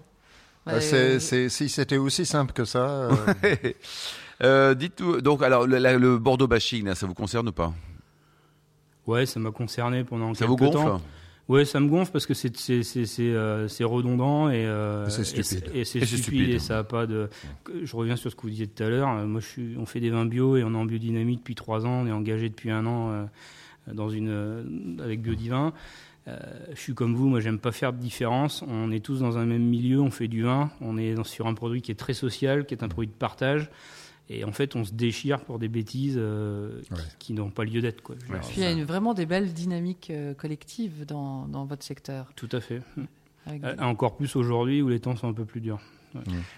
Ah, 0.68 0.74
Ouais, 0.76 0.82
c'est- 0.82 0.96
euh, 0.96 1.20
c'est- 1.20 1.50
si 1.50 1.70
c'était 1.70 1.98
aussi 1.98 2.26
simple 2.26 2.54
que 2.54 2.66
ça, 2.66 2.80
euh, 2.88 3.26
Euh, 4.44 4.74
Dites-nous, 4.74 5.22
donc, 5.22 5.44
alors, 5.44 5.68
le, 5.68 5.78
la- 5.78 5.98
le 6.00 6.18
Bordeaux 6.18 6.48
bashing, 6.48 6.84
là, 6.86 6.96
ça 6.96 7.06
vous 7.06 7.14
concerne 7.14 7.48
ou 7.50 7.52
pas? 7.52 7.74
Ouais, 9.08 9.26
ça 9.26 9.40
m'a 9.40 9.52
concerné 9.52 10.04
pendant 10.04 10.34
Ça 10.34 10.46
vous 10.46 10.56
quelques 10.56 10.74
gonfle 10.74 10.88
temps. 10.88 11.02
Ouais, 11.50 11.66
ça 11.66 11.80
me 11.80 11.88
gonfle 11.90 12.12
parce 12.12 12.26
que 12.26 12.34
c'est 12.34 12.52
euh, 13.20 13.68
redondant 13.82 14.50
et 14.50 14.66
euh, 14.66 15.10
c'est 15.10 15.24
stupide. 15.26 15.70
et 15.74 15.84
c'est 15.84 16.00
Et 16.00 16.06
c'est 16.06 16.18
stupide, 16.18 16.22
stupide. 16.24 16.50
et 16.56 16.60
ça 16.60 16.78
a 16.80 16.84
pas 16.84 17.08
de. 17.08 17.30
Je 17.84 17.96
reviens 17.96 18.16
sur 18.16 18.32
ce 18.32 18.36
que 18.36 18.44
vous 18.44 18.50
disiez 18.52 18.68
tout 18.68 18.84
à 18.84 18.90
l'heure. 18.90 19.10
Euh, 19.10 19.26
Moi, 19.26 19.42
je 19.42 19.48
suis, 19.48 19.76
on 19.78 19.86
fait 19.86 20.00
des 20.00 20.12
vins 20.12 20.26
bio 20.26 20.56
et 20.56 20.64
on 20.64 20.74
est 20.74 20.78
en 20.78 20.86
biodynamie 20.86 21.36
depuis 21.38 21.56
trois 21.56 21.86
ans. 21.86 22.04
On 22.04 22.08
est 22.08 22.12
engagé 22.12 22.48
depuis 22.50 22.70
un 22.72 22.86
an 22.86 23.12
euh, 23.12 23.26
dans 23.92 24.10
une 24.10 24.30
euh, 24.30 24.64
avec 25.04 25.22
Biodivin. 25.22 25.74
Je 26.28 26.80
suis 26.80 26.94
comme 26.94 27.16
vous, 27.16 27.28
moi 27.28 27.40
j'aime 27.42 27.58
pas 27.60 27.72
faire 27.74 27.92
de 27.92 27.98
différence. 27.98 28.64
On 28.68 28.92
est 28.92 29.04
tous 29.04 29.20
dans 29.20 29.38
un 29.40 29.46
même 29.46 29.64
milieu, 29.64 30.00
on 30.00 30.12
fait 30.12 30.28
du 30.30 30.44
vin, 30.44 30.70
on 30.80 30.98
est 30.98 31.16
dans- 31.16 31.24
sur 31.26 31.48
un 31.48 31.54
produit 31.56 31.82
qui 31.82 31.92
est 31.92 31.96
très 31.96 32.14
social, 32.14 32.66
qui 32.66 32.74
est 32.76 32.84
un 32.84 32.88
produit 32.88 33.08
de 33.10 33.14
partage. 33.18 33.70
Et 34.34 34.46
en 34.46 34.52
fait, 34.54 34.76
on 34.78 34.86
se 34.86 34.94
déchire 34.94 35.42
pour 35.42 35.60
des 35.60 35.68
bêtises 35.68 36.16
euh, 36.18 36.82
qui- 36.84 36.94
Ouais. 36.94 37.00
qui, 37.20 37.34
n'ont 37.34 37.50
pas 37.50 37.66
lieu 37.66 37.82
d'être. 37.82 38.02
quoi. 38.02 38.16
Ouais, 38.30 38.40
Puis 38.40 38.54
il 38.58 38.64
y 38.64 38.66
a 38.66 38.72
une- 38.72 38.86
vraiment 38.86 39.14
des 39.14 39.26
belles 39.26 39.52
dynamiques 39.54 40.10
euh, 40.10 40.34
collectives 40.34 41.06
dans, 41.06 41.48
dans 41.48 41.66
votre 41.66 41.84
secteur. 41.84 42.32
Tout 42.38 42.48
à 42.54 42.62
fait. 42.62 42.82
Euh, 43.48 43.58
des- 43.76 43.82
Encore 43.82 44.16
plus 44.16 44.36
aujourd'hui 44.38 44.82
où 44.82 44.88
les 44.88 45.00
temps 45.02 45.16
sont 45.18 45.28
un 45.28 45.34
peu 45.34 45.44
plus 45.46 45.60
durs. 45.60 45.80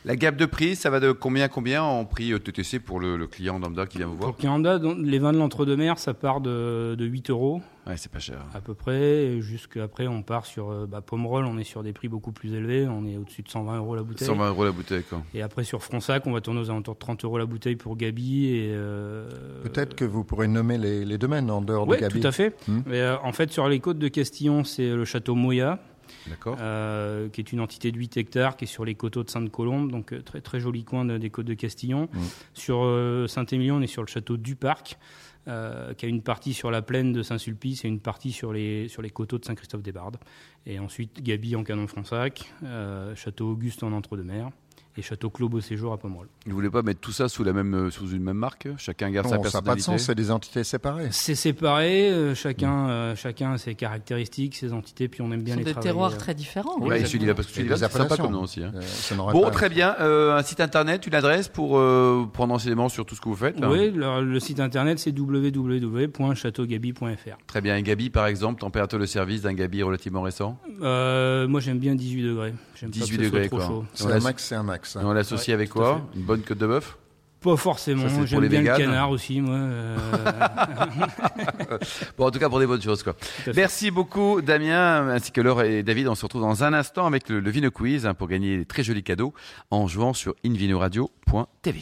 La 0.05 0.15
gamme 0.15 0.35
de 0.35 0.45
prix, 0.45 0.75
ça 0.75 0.89
va 0.89 0.99
de 0.99 1.11
combien 1.11 1.45
à 1.45 1.49
combien 1.49 1.83
en 1.83 2.05
prix 2.05 2.31
euh, 2.33 2.39
TTC 2.39 2.79
pour 2.79 2.99
le, 2.99 3.17
le 3.17 3.27
client 3.27 3.59
lambda 3.59 3.85
qui 3.85 3.97
vient 3.97 4.07
vous 4.07 4.15
voir 4.17 4.29
Pour 4.31 4.37
Kianda, 4.37 4.79
dans- 4.79 4.95
les 4.95 5.19
vins 5.19 5.33
de 5.33 5.37
l'entre-deux-mers, 5.37 5.97
ça 5.99 6.13
part 6.13 6.41
de, 6.41 6.95
de 6.97 7.05
8 7.05 7.29
euros 7.29 7.61
Ouais, 7.85 7.97
c'est 7.97 8.09
pas 8.11 8.19
cher. 8.19 8.37
à 8.53 8.61
peu 8.61 8.73
près. 8.73 9.25
et 9.25 9.41
Jusqu'après, 9.41 10.07
on 10.07 10.21
part 10.23 10.45
sur 10.45 10.71
euh, 10.71 10.85
bah, 10.87 11.01
Pomerol, 11.01 11.43
on 11.45 11.57
est 11.57 11.65
sur 11.65 11.83
des 11.83 11.91
prix 11.91 12.07
beaucoup 12.07 12.31
plus 12.31 12.53
élevés. 12.53 12.87
On 12.87 13.05
est 13.05 13.17
au-dessus 13.17 13.41
de 13.41 13.49
120 13.49 13.77
euros 13.77 13.95
la 13.95 14.03
bouteille. 14.03 14.25
120 14.25 14.47
euros 14.49 14.63
la 14.63 14.71
bouteille, 14.71 15.03
quoi. 15.03 15.21
Et 15.33 15.41
après, 15.41 15.65
sur 15.65 15.83
Fronsac, 15.83 16.25
on 16.25 16.31
va 16.31 16.39
tourner 16.39 16.61
aux 16.61 16.69
alentours 16.69 16.93
de 16.93 16.99
30 16.99 17.25
euros 17.25 17.37
la 17.37 17.45
bouteille 17.45 17.75
pour 17.75 17.97
Gabi. 17.97 18.45
Et, 18.45 18.69
euh, 18.71 19.27
peut-être 19.63 19.95
que 19.95 20.05
vous 20.05 20.23
pourrez 20.23 20.47
nommer 20.47 20.77
les, 20.77 21.03
les 21.03 21.17
domaines 21.17 21.51
en 21.51 21.61
dehors 21.61 21.85
Oui, 21.85 21.97
de 21.97 22.01
Gabi. 22.03 22.21
tout 22.21 22.27
à 22.27 22.31
fait. 22.31 22.55
Hmm. 22.69 22.79
Mais, 22.85 23.01
euh, 23.01 23.17
en 23.21 23.33
fait, 23.33 23.51
sur 23.51 23.67
les 23.67 23.81
côtes 23.81 23.99
de 23.99 24.07
Castillon, 24.07 24.63
c'est 24.63 24.89
le 24.95 25.03
château 25.03 25.35
Moya. 25.35 25.79
Euh, 26.59 27.29
qui 27.29 27.41
est 27.41 27.51
une 27.51 27.59
entité 27.59 27.91
de 27.91 27.97
8 27.97 28.17
hectares, 28.17 28.55
qui 28.57 28.65
est 28.65 28.67
sur 28.67 28.85
les 28.85 28.95
coteaux 28.95 29.23
de 29.23 29.29
Sainte-Colombe, 29.29 29.91
donc 29.91 30.13
euh, 30.13 30.21
très, 30.21 30.41
très 30.41 30.59
joli 30.59 30.83
coin 30.83 31.05
de- 31.05 31.17
des 31.17 31.29
côtes 31.29 31.45
de 31.45 31.53
Castillon. 31.53 32.09
Mm. 32.13 32.19
Sur 32.53 32.83
euh, 32.83 33.27
Saint-Émilion, 33.27 33.75
on 33.77 33.81
est 33.81 33.87
sur 33.87 34.01
le 34.03 34.07
château 34.07 34.37
du 34.37 34.55
Parc, 34.55 34.97
euh, 35.47 35.93
qui 35.93 36.05
a 36.05 36.09
une 36.09 36.21
partie 36.21 36.53
sur 36.53 36.71
la 36.71 36.81
plaine 36.81 37.11
de 37.13 37.21
Saint-Sulpice 37.21 37.83
et 37.83 37.87
une 37.87 37.99
partie 37.99 38.31
sur 38.31 38.53
les, 38.53 38.87
sur 38.87 39.01
les 39.01 39.09
coteaux 39.09 39.37
de 39.39 39.45
Saint-Christophe-des-Bardes. 39.45 40.17
Et 40.65 40.79
ensuite, 40.79 41.21
Gabi 41.21 41.55
en 41.57 41.63
Canon-Fronsac, 41.63 42.53
château 43.15 43.51
Auguste 43.51 43.83
en 43.83 43.91
Entre-deux-Mers. 43.91 44.49
Et 44.97 45.01
Château 45.01 45.29
Clos 45.29 45.49
Beau 45.49 45.61
Séjour 45.61 45.93
à 45.93 45.97
Pomerol. 45.97 46.27
Vous 46.45 46.53
voulez 46.53 46.69
pas 46.69 46.81
mettre 46.83 46.99
tout 46.99 47.11
ça 47.11 47.27
sous 47.29 47.43
la 47.43 47.53
même 47.53 47.73
euh, 47.73 47.89
sous 47.89 48.09
une 48.11 48.21
même 48.23 48.37
marque 48.37 48.67
Chacun 48.77 49.09
garde 49.09 49.27
sa 49.27 49.37
Non, 49.37 49.43
ça 49.43 49.57
n'a 49.57 49.61
pas 49.63 49.71
de 49.71 49.75
personnalité. 49.77 49.99
sens, 49.99 50.05
c'est 50.07 50.15
des 50.15 50.29
entités 50.31 50.63
séparées. 50.63 51.07
C'est 51.11 51.35
séparé, 51.35 52.09
euh, 52.11 52.35
chacun, 52.35 52.89
euh, 52.89 53.15
chacun 53.15 53.53
a 53.53 53.57
ses 53.57 53.73
caractéristiques, 53.75 54.55
ses 54.55 54.73
entités, 54.73 55.07
puis 55.07 55.21
on 55.21 55.31
aime 55.31 55.39
Ce 55.39 55.45
bien 55.45 55.53
sont 55.55 55.59
les 55.59 55.65
des 55.65 55.71
travailler. 55.71 55.89
terroirs 55.91 56.17
très 56.17 56.35
différents. 56.35 56.77
Ouais, 56.79 56.97
Exactement. 56.97 57.07
celui-là 57.11 57.33
parce 57.35 57.47
que 57.47 57.51
Et 57.53 57.55
celui-là 57.55 57.75
des 57.75 57.81
c'est 57.81 57.91
sympa 57.97 58.17
comme 58.17 58.31
nom 58.31 58.41
aussi. 58.43 58.63
hein. 58.63 58.71
Euh, 58.75 58.81
ça 58.81 59.15
Bon, 59.15 59.41
pas- 59.43 59.51
très 59.51 59.69
bien. 59.69 59.95
Euh, 59.99 60.37
un 60.37 60.43
site 60.43 60.59
internet, 60.59 61.07
une 61.07 61.15
adresse 61.15 61.47
pour 61.47 61.77
euh, 61.77 62.25
prendre 62.31 62.53
enseignement 62.53 62.89
sur 62.89 63.05
tout 63.05 63.15
ce 63.15 63.21
que 63.21 63.29
vous 63.29 63.35
faites. 63.35 63.59
là 63.59 63.69
Oui, 63.71 63.89
le, 63.91 64.23
le 64.23 64.39
site 64.39 64.59
internet 64.59 64.99
c'est 64.99 65.17
www.châteaugabi.fr. 65.17 67.37
Très 67.47 67.61
bien. 67.61 67.75
Un 67.75 67.81
Gabi, 67.81 68.09
par 68.09 68.27
exemple, 68.27 68.59
température 68.61 68.99
de 68.99 69.05
service 69.05 69.41
d'un 69.41 69.53
Gabi 69.53 69.83
relativement 69.83 70.21
récent? 70.21 70.57
Euh, 70.81 71.47
moi 71.47 71.59
j'aime 71.59 71.79
bien 71.79 71.95
18 71.95 72.23
degrés. 72.23 72.53
J'aime 72.75 72.91
pas 72.91 72.99
que 72.99 73.03
18 73.05 73.17
ce 73.17 73.23
soit 73.23 73.23
degrés, 73.31 73.47
trop 73.47 73.57
quoi. 73.57 73.67
chaud. 73.67 73.85
C'est 73.93 74.11
un 74.11 74.19
max, 74.19 74.43
c'est 74.43 74.55
un 74.55 74.63
max. 74.63 74.82
Et 74.95 75.05
on 75.05 75.13
l'associe 75.13 75.47
Ouais, 75.49 75.53
avec 75.53 75.69
quoi. 75.69 76.01
Une 76.15 76.23
bonne 76.23 76.41
côte 76.41 76.57
de 76.57 76.67
bœuf? 76.67 76.97
Pas 77.41 77.57
forcément. 77.57 78.07
J'aime 78.25 78.39
les 78.41 78.47
bien 78.47 78.59
véganes. 78.61 78.79
le 78.79 78.85
canard 78.85 79.09
aussi, 79.09 79.41
moi. 79.41 79.55
euh, 79.55 79.97
Bon, 82.17 82.27
en 82.27 82.31
tout 82.31 82.39
cas, 82.39 82.47
pour 82.47 82.59
des 82.59 82.65
bonnes 82.65 82.81
choses, 82.81 83.03
quoi. 83.03 83.17
Merci 83.53 83.91
beaucoup, 83.91 84.41
Damien, 84.41 85.09
ainsi 85.09 85.33
que 85.33 85.41
Laure 85.41 85.61
et 85.63 85.83
David. 85.83 86.07
On 86.07 86.15
se 86.15 86.23
retrouve 86.23 86.43
dans 86.43 86.63
un 86.63 86.71
instant 86.73 87.05
avec 87.05 87.27
le, 87.27 87.41
le 87.41 87.49
Vino 87.51 87.69
Quiz 87.69 88.05
hein, 88.05 88.13
pour 88.13 88.29
gagner 88.29 88.59
des 88.59 88.65
très 88.65 88.81
jolis 88.83 89.03
cadeaux 89.03 89.33
en 89.71 89.87
jouant 89.87 90.13
sur 90.13 90.35
invinoradio.tv. 90.45 91.81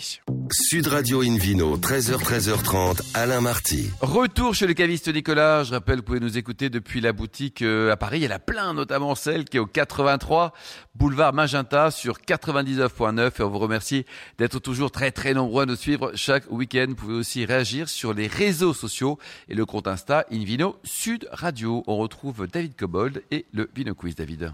Sud 0.50 0.88
Radio 0.88 1.22
Invino, 1.22 1.78
13h, 1.78 2.18
13h30, 2.18 3.02
Alain 3.14 3.42
Marty. 3.42 3.90
Retour 4.02 4.56
chez 4.56 4.66
le 4.66 4.74
caviste 4.74 5.14
Nicolas. 5.14 5.64
Je 5.64 5.72
rappelle, 5.72 5.98
vous 5.98 6.04
pouvez 6.04 6.20
nous 6.20 6.38
écouter 6.38 6.70
depuis 6.70 7.02
la 7.02 7.14
boutique 7.14 7.62
euh, 7.62 7.92
à 7.92 7.98
Paris. 7.98 8.20
Il 8.20 8.24
y 8.24 8.28
en 8.28 8.32
a 8.32 8.40
plein, 8.40 8.74
notamment 8.74 9.16
celle 9.16 9.46
qui 9.46 9.58
est 9.58 9.60
au 9.60 9.66
83 9.66 10.54
boulevard 10.96 11.34
Magenta 11.34 11.92
sur 11.92 12.18
99.9. 12.20 13.32
Et 13.40 13.44
on 13.44 13.50
vous 13.50 13.60
remercie 13.60 14.06
d'être 14.38 14.60
toujours 14.60 14.92
très 14.92 15.12
très 15.12 15.34
nombreux 15.34 15.64
à 15.64 15.66
nous 15.66 15.76
suivre 15.76 16.12
chaque 16.16 16.50
week-end. 16.52 16.86
Vous 16.90 16.96
pouvez 16.96 17.16
aussi 17.16 17.46
réagir 17.46 17.88
sur 17.88 18.14
les 18.14 18.28
réseaux 18.28 18.74
sociaux 18.74 19.20
et 19.50 19.56
le 19.56 19.66
compte 19.66 19.88
Insta 19.88 20.26
Invino 20.32 20.78
Sud 20.84 21.28
Radio. 21.32 21.84
On 21.88 21.98
retrouve 21.98 22.48
David 22.48 22.76
Cobold 22.76 23.24
et 23.32 23.46
le 23.54 23.70
Vino 23.76 23.94
Quiz, 23.94 24.16
David. 24.16 24.54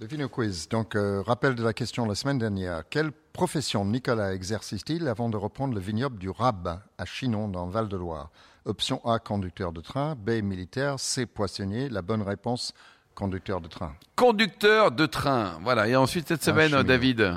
Le 0.00 0.06
Vino 0.06 0.28
Quiz. 0.28 0.68
Donc, 0.68 0.94
euh, 0.94 1.22
rappel 1.22 1.56
de 1.56 1.64
la 1.64 1.72
question 1.72 2.06
la 2.06 2.14
semaine 2.14 2.38
dernière. 2.38 2.88
Quelle 2.88 3.10
profession 3.10 3.84
Nicolas 3.84 4.32
exerce-t-il 4.32 5.08
avant 5.08 5.28
de 5.28 5.36
reprendre 5.36 5.74
le 5.74 5.80
vignoble 5.80 6.18
du 6.18 6.30
Rab 6.30 6.80
à 6.96 7.04
Chinon, 7.04 7.48
dans 7.48 7.66
le 7.66 7.72
Val-de-Loire? 7.72 8.30
Option 8.64 9.04
A, 9.04 9.18
conducteur 9.18 9.72
de 9.72 9.80
train. 9.80 10.14
B, 10.14 10.40
militaire. 10.40 11.00
C, 11.00 11.26
poissonnier. 11.26 11.88
La 11.88 12.02
bonne 12.02 12.22
réponse, 12.22 12.74
conducteur 13.16 13.60
de 13.60 13.66
train. 13.66 13.92
Conducteur 14.14 14.92
de 14.92 15.04
train. 15.04 15.58
Voilà. 15.64 15.88
Et 15.88 15.96
ensuite, 15.96 16.28
cette 16.28 16.42
Un 16.42 16.52
semaine. 16.52 16.80
David. 16.84 17.34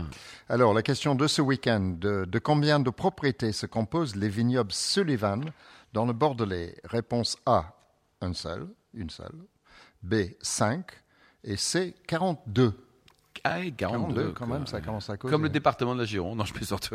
Alors, 0.48 0.76
la 0.76 0.84
question 0.84 1.16
de 1.16 1.26
ce 1.26 1.42
week-end. 1.42 1.96
De, 1.98 2.26
de 2.26 2.38
combien 2.40 2.80
de 2.80 2.92
propriétés 2.92 3.54
se 3.54 3.66
composent 3.66 4.16
les 4.16 4.30
vignobles 4.30 4.72
Sullivan 4.72 5.46
dans 5.94 6.06
le 6.06 6.14
Bordelais? 6.14 6.76
Réponse 6.84 7.38
A, 7.48 7.74
un 8.22 8.34
seul, 8.34 8.68
une 8.94 9.10
seule. 9.10 9.48
B, 10.04 10.14
5. 10.44 10.86
Et 11.44 11.58
C, 11.58 11.96
42. 12.08 12.74
Ah, 13.44 13.60
et 13.64 13.72
42, 13.72 14.14
42, 14.14 14.32
quand 14.34 14.46
même, 14.48 14.68
ça 14.68 14.82
commence 14.82 15.10
à 15.10 15.18
causer. 15.18 15.32
Comme 15.32 15.44
le 15.44 15.50
département 15.50 15.96
de 15.96 16.00
la 16.00 16.06
Gironde. 16.06 16.38
Non, 16.38 16.46
je 16.46 16.54
plaisante. 16.54 16.92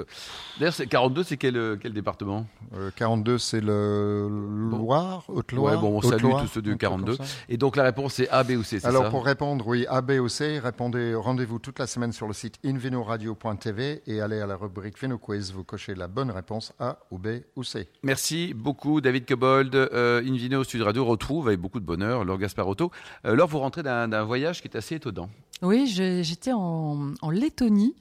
D'ailleurs, 0.58 0.74
c'est 0.74 0.86
42, 0.86 1.22
c'est 1.24 1.36
quel, 1.36 1.56
euh, 1.56 1.76
quel 1.80 1.92
département? 1.92 2.46
Euh, 2.76 2.90
42, 2.94 3.38
c'est 3.38 3.60
le 3.60 4.28
Loire, 4.70 5.24
Haute-Loire. 5.28 5.74
Ouais, 5.74 5.80
bon, 5.80 5.98
on 5.98 6.02
salue 6.02 6.22
tous 6.40 6.46
ceux 6.46 6.62
du 6.62 6.70
un 6.70 6.72
truc 6.72 6.80
42. 6.82 7.16
comme 7.16 7.26
ça. 7.26 7.32
Et 7.48 7.56
donc 7.56 7.76
la 7.76 7.82
réponse 7.84 8.14
c'est 8.14 8.28
A, 8.28 8.44
B 8.44 8.52
ou 8.52 8.62
C, 8.62 8.78
c'est 8.80 8.86
Alors 8.86 9.04
ça? 9.04 9.10
pour 9.10 9.24
répondre, 9.24 9.66
oui, 9.66 9.86
A, 9.88 10.00
B 10.02 10.12
ou 10.20 10.28
C, 10.28 10.58
répondez, 10.58 11.14
rendez-vous 11.14 11.58
toute 11.58 11.78
la 11.78 11.86
semaine 11.86 12.12
sur 12.12 12.26
le 12.26 12.32
site 12.32 12.58
invinoradio.tv 12.64 14.02
et 14.06 14.20
allez 14.20 14.40
à 14.40 14.46
la 14.46 14.56
rubrique 14.56 15.00
Vino 15.00 15.18
Quiz, 15.18 15.52
vous 15.52 15.64
cochez 15.64 15.94
la 15.94 16.08
bonne 16.08 16.30
réponse 16.30 16.72
A 16.78 16.98
ou 17.10 17.18
B 17.18 17.28
ou 17.56 17.64
C. 17.64 17.88
Merci 18.02 18.54
beaucoup 18.54 19.00
David 19.00 19.26
Cobold. 19.26 19.74
Euh, 19.74 20.20
Invino 20.26 20.64
Sud 20.64 20.82
Radio 20.82 21.04
retrouve 21.04 21.48
avec 21.48 21.60
beaucoup 21.60 21.80
de 21.80 21.84
bonheur 21.86 22.24
Laure 22.24 22.38
Gasparotto. 22.38 22.90
Euh, 23.24 23.34
Laure, 23.34 23.48
vous 23.48 23.58
rentrez 23.58 23.82
d'un 23.82 24.08
d'un 24.08 24.24
voyage 24.24 24.60
qui 24.62 24.68
est 24.68 24.76
assez 24.76 24.96
étonnant. 24.96 25.28
Oui, 25.62 25.86
je- 25.86 26.22
j'étais 26.26 26.52
en, 26.52 27.14
Lettonie, 27.30 27.94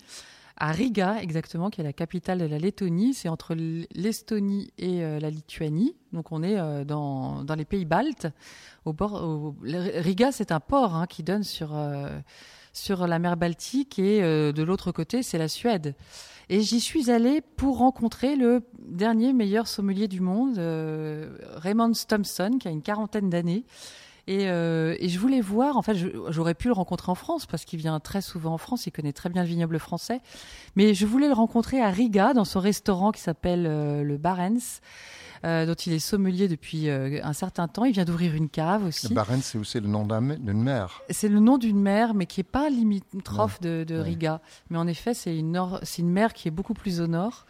à 0.58 0.72
Riga 0.72 1.22
exactement, 1.22 1.70
qui 1.70 1.82
est 1.82 1.84
la 1.84 1.94
capitale 1.94 2.40
de 2.40 2.46
la 2.46 2.58
Lettonie. 2.58 3.14
C'est 3.14 3.30
entre 3.30 3.56
l'Estonie 3.94 4.72
et 4.78 5.04
euh, 5.04 5.20
la 5.20 5.30
Lituanie. 5.30 5.96
Donc 6.12 6.32
on 6.32 6.44
est 6.44 6.58
euh, 6.58 6.84
dans, 6.84 7.44
dans 7.44 7.56
les 7.56 7.66
pays 7.66 7.86
baltes. 7.86 8.28
Riga, 8.86 10.32
c'est 10.32 10.52
un 10.52 10.60
port 10.60 10.96
hein, 10.96 11.08
qui 11.08 11.24
donne 11.24 11.44
sur, 11.44 11.76
euh, 11.76 12.10
sur 12.74 13.08
la 13.08 13.20
mer 13.20 13.38
Baltique 13.38 14.00
et 14.00 14.22
de 14.22 14.64
l'autre 14.64 14.92
côté, 14.92 15.24
c'est 15.24 15.38
la 15.38 15.48
Suède. 15.48 15.96
Et 16.50 16.62
j'y 16.62 16.80
suis 16.80 17.10
allée 17.10 17.42
pour 17.42 17.80
rencontrer 17.80 18.36
le 18.36 18.62
dernier 18.80 19.34
meilleur 19.34 19.68
sommelier 19.68 20.08
du 20.08 20.22
monde, 20.22 20.60
Raymond 21.56 21.94
Thompson, 22.08 22.58
qui 22.60 22.68
a 22.68 22.72
une 22.72 22.84
quarantaine 22.84 23.32
d'années. 23.32 23.66
Et, 24.28 24.50
euh, 24.50 24.96
et 25.00 25.08
je 25.08 25.20
voulais 25.20 25.40
voir, 25.42 25.78
en 25.78 25.84
fait, 25.84 25.96
j'aurais 26.30 26.56
pu 26.56 26.68
le 26.68 26.74
rencontrer 26.74 27.12
en 27.12 27.16
France 27.16 27.46
parce 27.46 27.64
qu'il 27.64 27.78
vient 27.80 28.00
très 28.00 28.22
souvent 28.22 28.54
en 28.54 28.58
France, 28.58 28.88
il 28.88 28.92
connaît 28.92 29.14
très 29.14 29.30
bien 29.30 29.44
le 29.44 29.48
vignoble 29.48 29.78
français. 29.78 30.20
Mais 30.76 30.96
je 30.96 31.06
voulais 31.06 31.28
le 31.28 31.34
rencontrer 31.34 31.80
à 31.80 31.90
Riga, 31.92 32.34
dans 32.34 32.46
son 32.46 32.60
restaurant 32.60 33.12
qui 33.12 33.22
s'appelle 33.22 33.66
euh, 33.68 34.02
le 34.04 34.18
Barents, 34.18 34.58
euh, 35.44 35.68
dont 35.68 35.76
il 35.76 35.94
est 35.94 36.00
sommelier 36.00 36.48
depuis 36.48 36.90
euh, 36.90 37.20
un 37.24 37.34
certain 37.34 37.68
temps. 37.68 37.86
Il 37.86 37.94
vient 37.94 38.04
d'ouvrir 38.06 38.34
une 38.34 38.50
cave 38.50 38.86
aussi. 38.86 39.14
Barents, 39.14 39.42
c'est 39.44 39.60
aussi 39.60 39.80
le 39.80 39.88
nom 39.88 40.08
d'un- 40.08 40.22
d'une 40.38 40.64
mer? 40.64 41.02
C'est 41.12 41.30
le 41.30 41.40
nom 41.40 41.60
d'une 41.60 41.80
mer, 41.80 42.16
mais 42.16 42.26
qui 42.26 42.40
est 42.42 42.44
pas 42.44 42.70
limitrophe 42.72 43.62
de, 43.62 43.84
de 43.84 43.96
Ouais. 43.98 44.02
Riga. 44.02 44.42
Mais 44.72 44.80
en 44.80 44.88
effet, 44.88 45.14
c'est 45.14 45.38
une, 45.38 45.52
nord- 45.52 45.80
c'est 45.84 46.02
une 46.02 46.10
mer 46.10 46.34
qui 46.34 46.48
est 46.48 46.52
beaucoup 46.52 46.74
plus 46.74 47.00
au 47.00 47.06
nord, 47.06 47.46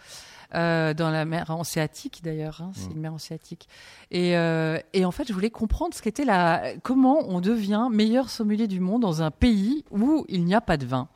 euh, 0.53 0.93
dans 0.93 1.09
la 1.09 1.25
mer 1.25 1.49
Hanséatique 1.49 2.21
d'ailleurs. 2.23 2.61
hein, 2.61 2.71
c'est 2.73 2.91
une 2.91 2.99
mer 2.99 3.13
Hanséatique. 3.13 3.67
Et, 4.11 4.37
euh, 4.37 4.77
et 4.93 5.05
en 5.05 5.11
fait, 5.11 5.27
je 5.27 5.33
voulais 5.33 5.49
comprendre 5.49 5.93
ce 5.93 6.01
qu'était 6.01 6.25
la, 6.25 6.73
comment 6.83 7.19
on 7.27 7.41
devient 7.41 7.87
meilleur 7.91 8.29
sommelier 8.29 8.67
du 8.67 8.79
monde 8.79 9.01
dans 9.01 9.21
un 9.21 9.31
pays 9.31 9.83
où 9.91 10.25
il 10.29 10.45
n'y 10.45 10.53
a 10.53 10.61
pas 10.61 10.77
de 10.77 10.85
vin. 10.85 11.07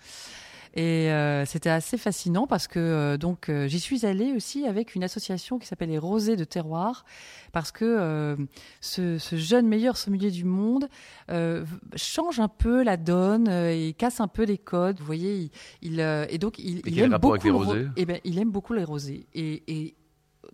Et 0.75 1.11
euh, 1.11 1.45
c'était 1.45 1.69
assez 1.69 1.97
fascinant 1.97 2.45
parce 2.45 2.67
que 2.67 2.79
euh, 2.79 3.17
donc 3.17 3.49
euh, 3.49 3.67
j'y 3.67 3.79
suis 3.79 4.05
allée 4.05 4.33
aussi 4.33 4.67
avec 4.67 4.93
une 4.93 5.03
association 5.03 5.57
qui 5.57 5.65
s'appelle 5.67 5.89
les 5.89 5.97
Rosés 5.97 6.35
de 6.35 6.43
Terroir 6.43 7.05
parce 7.51 7.71
que 7.71 8.37
ce, 8.79 9.17
ce 9.17 9.35
jeune 9.35 9.67
meilleur 9.67 9.97
sommelier 9.97 10.29
du 10.29 10.45
monde 10.45 10.87
change 11.95 12.39
un 12.39 12.47
peu 12.47 12.83
la 12.83 12.97
donne 12.97 13.47
et 13.49 13.93
casse 13.97 14.19
un 14.19 14.27
peu 14.27 14.43
les 14.43 14.57
codes. 14.59 14.99
Vous 14.99 15.05
voyez, 15.05 15.49
il, 15.81 15.93
il, 15.93 16.27
et 16.29 16.37
donc 16.37 16.59
il, 16.59 16.81
aime 16.99 17.17
beaucoup 17.17 17.31
avec 17.33 17.43
les 17.43 17.49
le 17.49 17.55
ro- 17.55 17.63
rosés 17.63 17.87
eh 17.97 18.05
ben, 18.05 18.19
il 18.23 18.37
aime 18.37 18.51
beaucoup 18.51 18.73
les 18.73 18.83
rosés 18.83 19.25
et, 19.33 19.63
et 19.67 19.95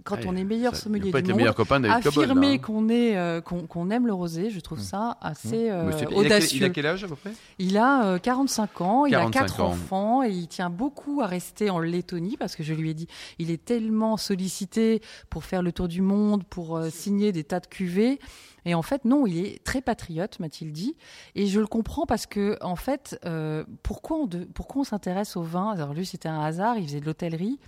quand 0.05 0.15
Ouais, 0.17 0.27
on 0.27 0.35
est 0.35 0.43
meilleur 0.45 0.75
sommelier 0.75 1.11
du 1.11 1.33
monde, 1.33 1.41
affirmer 1.89 2.53
hein. 2.53 2.57
qu'on 2.59 2.89
euh, 2.89 3.41
qu'on 3.41 3.89
aime 3.89 4.07
le 4.07 4.13
rosé, 4.13 4.49
je 4.51 4.59
trouve 4.61 4.79
ça 4.79 5.17
assez 5.19 5.69
euh, 5.69 5.87
Monsieur- 5.87 6.07
il, 6.11 6.13
a 6.13 6.19
quel, 6.19 6.25
audacieux. 6.27 6.57
il 6.57 6.63
a 6.63 6.69
quel 6.69 6.85
âge 6.85 7.03
à 7.03 7.07
peu 7.07 7.15
près? 7.15 7.31
Il 7.59 7.77
a 7.77 8.05
euh, 8.05 8.17
45 8.19 8.81
ans, 8.81 9.05
il 9.05 9.11
45 9.11 9.39
a 9.39 9.41
quatre 9.41 9.59
ans. 9.61 9.67
enfants 9.69 10.23
et 10.23 10.29
il 10.29 10.47
tient 10.47 10.69
beaucoup 10.69 11.21
à 11.21 11.25
rester 11.27 11.69
en 11.69 11.79
Lettonie 11.79 12.37
parce 12.37 12.55
que 12.55 12.63
je 12.63 12.73
lui 12.73 12.91
ai 12.91 12.93
dit, 12.93 13.07
il 13.39 13.51
est 13.51 13.65
tellement 13.65 14.15
sollicité 14.17 15.01
pour 15.29 15.43
faire 15.43 15.61
le 15.63 15.71
tour 15.71 15.87
du 15.87 16.01
monde, 16.01 16.43
pour 16.45 16.77
euh, 16.77 16.89
signer 16.89 17.31
des 17.31 17.43
tas 17.43 17.59
de 17.59 17.67
cuvées. 17.67 18.19
Et 18.67 18.73
en 18.73 18.81
fait, 18.81 19.05
non, 19.05 19.27
il 19.27 19.37
est 19.45 19.63
très 19.63 19.81
patriote, 19.81 20.39
m'a-t-il 20.39 20.71
dit. 20.71 20.95
Et 21.35 21.45
je 21.47 21.59
le 21.59 21.67
comprends 21.67 22.05
parce 22.07 22.25
que, 22.25 22.57
en 22.61 22.75
fait, 22.75 23.19
euh, 23.25 23.63
pourquoi 23.83 24.17
on, 24.17 24.25
de- 24.25 24.47
pourquoi 24.55 24.81
on 24.81 24.83
s'intéresse 24.83 25.35
au 25.35 25.43
vin? 25.43 25.71
Alors 25.71 25.93
lui, 25.93 26.05
c'était 26.05 26.29
un 26.29 26.41
hasard, 26.41 26.77
il 26.77 26.85
faisait 26.87 26.99
de 26.99 27.05
l'hôtellerie. 27.05 27.59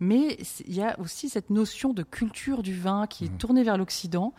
Mais 0.00 0.36
il 0.66 0.74
y 0.74 0.82
a 0.82 0.98
aussi 0.98 1.28
cette 1.28 1.50
notion 1.50 1.92
de 1.92 2.02
culture 2.02 2.62
du 2.62 2.74
vin 2.74 3.06
qui 3.06 3.26
est 3.26 3.38
tournée 3.38 3.62
vers 3.62 3.78
l'Occident. 3.78 4.34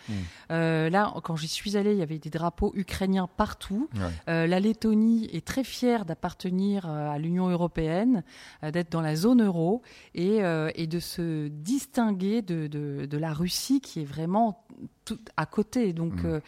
Euh, 0.51 0.89
là, 0.89 1.13
quand 1.23 1.35
j'y 1.35 1.47
suis 1.47 1.77
allée, 1.77 1.93
il 1.93 1.97
y 1.97 2.01
avait 2.03 2.19
des 2.19 2.29
drapeaux 2.29 2.71
ukrainiens 2.75 3.27
partout. 3.37 3.89
Ouais. 3.95 4.01
Euh, 4.29 4.47
la 4.47 4.59
Lettonie 4.59 5.29
est 5.31 5.45
très 5.45 5.63
fière 5.63 6.05
d'appartenir 6.05 6.87
euh, 6.89 7.09
à 7.09 7.17
l'Union 7.17 7.47
européenne, 7.49 8.23
d'être 8.63 8.91
dans 8.91 9.01
la 9.01 9.15
zone 9.15 9.43
euro 9.43 9.81
et, 10.13 10.43
euh, 10.43 10.69
et 10.75 10.87
de 10.87 10.99
se 10.99 11.47
distinguer 11.47 12.41
de, 12.41 12.67
de, 12.67 13.05
de 13.05 13.17
la 13.17 13.33
Russie 13.33 13.79
qui 13.81 14.01
est 14.01 14.05
vraiment 14.05 14.65
tout 15.05 15.19
à 15.37 15.45
côté. 15.45 15.93
Donc 15.93 16.23
Mm. 16.23 16.25
euh, 16.25 16.39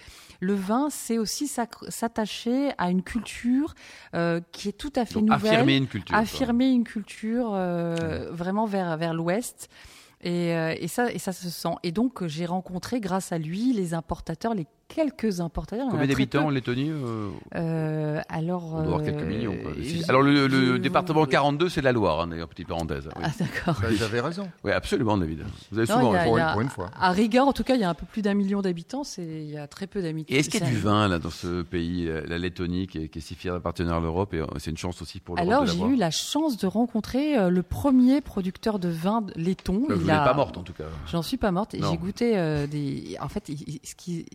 le 0.41 0.53
vin, 0.53 0.89
c'est 0.89 1.17
aussi 1.17 1.47
s'attacher 1.47 2.71
à 2.77 2.89
une 2.91 3.03
culture 3.03 3.73
qui 4.51 4.69
est 4.69 4.77
tout 4.77 4.91
à 4.95 5.05
fait 5.05 5.13
Donc, 5.15 5.29
nouvelle 5.29 5.53
affirmer 5.53 5.77
une 5.77 5.87
culture. 5.87 6.13
quoi. 6.13 6.21
affirmer 6.21 6.69
une 6.69 6.83
culture 6.83 7.51
vraiment 8.31 8.65
vers, 8.65 8.96
vers 8.97 9.13
l'ouest. 9.13 9.69
Et, 10.21 10.55
euh, 10.55 10.75
et, 10.79 10.87
ça, 10.87 11.11
et 11.11 11.19
ça 11.19 11.31
se 11.31 11.49
sent. 11.49 11.75
Et 11.83 11.91
donc, 11.91 12.25
j'ai 12.25 12.45
rencontré, 12.45 12.99
grâce 12.99 13.31
à 13.31 13.37
lui, 13.37 13.73
les 13.73 13.93
importateurs, 13.93 14.53
les 14.53 14.65
quelques 14.87 15.39
importateurs. 15.41 15.87
il 15.87 15.91
Combien 15.91 16.07
d'habitants 16.07 16.45
en. 16.45 16.49
Lettonie 16.49 16.89
euh, 16.89 17.29
Euh, 17.55 18.21
alors, 18.29 18.65
On 18.73 18.77
doit 18.77 18.81
avoir 18.95 19.03
quelques 19.03 19.21
euh, 19.21 19.25
millions. 19.25 19.55
quoi. 19.61 19.71
Si- 19.81 19.99
je- 20.01 20.09
Alors 20.09 20.21
le, 20.21 20.47
le 20.47 20.73
je- 20.75 20.77
département 20.77 21.25
42, 21.25 21.69
c'est 21.69 21.81
la 21.81 21.91
Loire, 21.91 22.21
hein, 22.21 22.27
d'ailleurs, 22.27 22.47
petite 22.47 22.67
parenthèse. 22.67 23.09
Oui, 23.15 23.23
Ah 23.25 23.31
d'accord. 23.39 23.81
Ben, 23.81 23.91
J'avais 23.95 24.21
raison. 24.21 24.47
Oui, 24.63 24.71
absolument, 24.71 25.17
David. 25.17 25.43
Vous 25.71 25.79
avez 25.79 25.87
Non, 25.87 25.99
souvent 25.99 26.13
il 26.13 26.15
a- 26.15 26.19
raison. 26.19 26.29
Pour 26.29 26.37
il 26.37 26.41
une- 26.41 26.47
a- 26.47 26.51
pour 26.53 26.61
une 26.61 26.69
fois. 26.69 26.89
À 26.99 27.11
Riga, 27.11 27.43
en 27.43 27.53
tout 27.53 27.63
cas, 27.63 27.75
il 27.75 27.81
y 27.81 27.83
a 27.83 27.89
un 27.89 27.93
peu 27.93 28.05
plus 28.05 28.21
d'un 28.21 28.33
million 28.33 28.61
d'habitants. 28.61 29.03
Il 29.17 29.49
y 29.49 29.57
a 29.57 29.67
très 29.67 29.87
peu 29.87 30.01
d'habitants. 30.01 30.33
Et 30.33 30.39
est-ce 30.39 30.49
qu'il 30.49 30.61
y 30.61 30.63
a 30.63 30.67
du 30.67 30.77
vin 30.77 31.07
là 31.07 31.19
dans 31.19 31.29
ce 31.29 31.61
pays, 31.61 32.07
euh, 32.07 32.21
la 32.27 32.37
Lettonie, 32.37 32.87
qui 32.87 32.99
est, 32.99 33.07
qui 33.09 33.19
est 33.19 33.21
si 33.21 33.35
fière 33.35 33.53
d'appartenir 33.53 33.93
à 33.93 33.99
l'Europe 33.99 34.33
et 34.33 34.41
c'est 34.57 34.71
une 34.71 34.77
chance 34.77 35.01
aussi 35.01 35.19
pour 35.19 35.35
l'Europe 35.35 35.51
Alors 35.51 35.65
j'ai 35.65 35.83
eu 35.83 35.95
la 35.95 36.11
chance 36.11 36.57
de 36.57 36.67
rencontrer 36.67 37.49
le 37.49 37.63
premier 37.63 38.21
producteur 38.21 38.79
de 38.79 38.89
vin 38.89 39.23
laiton. 39.35 39.83
Vous 39.89 39.95
Il 39.95 40.05
n'êtes 40.07 40.07
pas 40.23 40.33
morte 40.33 40.57
en 40.57 40.63
tout 40.63 40.73
cas. 40.73 40.85
J'en 41.11 41.21
suis 41.21 41.37
pas 41.37 41.51
morte 41.51 41.75
j'ai 41.77 41.97
goûté 41.97 42.37
euh, 42.37 42.67
des. 42.67 43.17
En 43.21 43.27
fait, 43.29 43.49
il- 43.49 43.61
il- 43.67 43.79
ce 43.83 43.95
qui... 43.95 44.25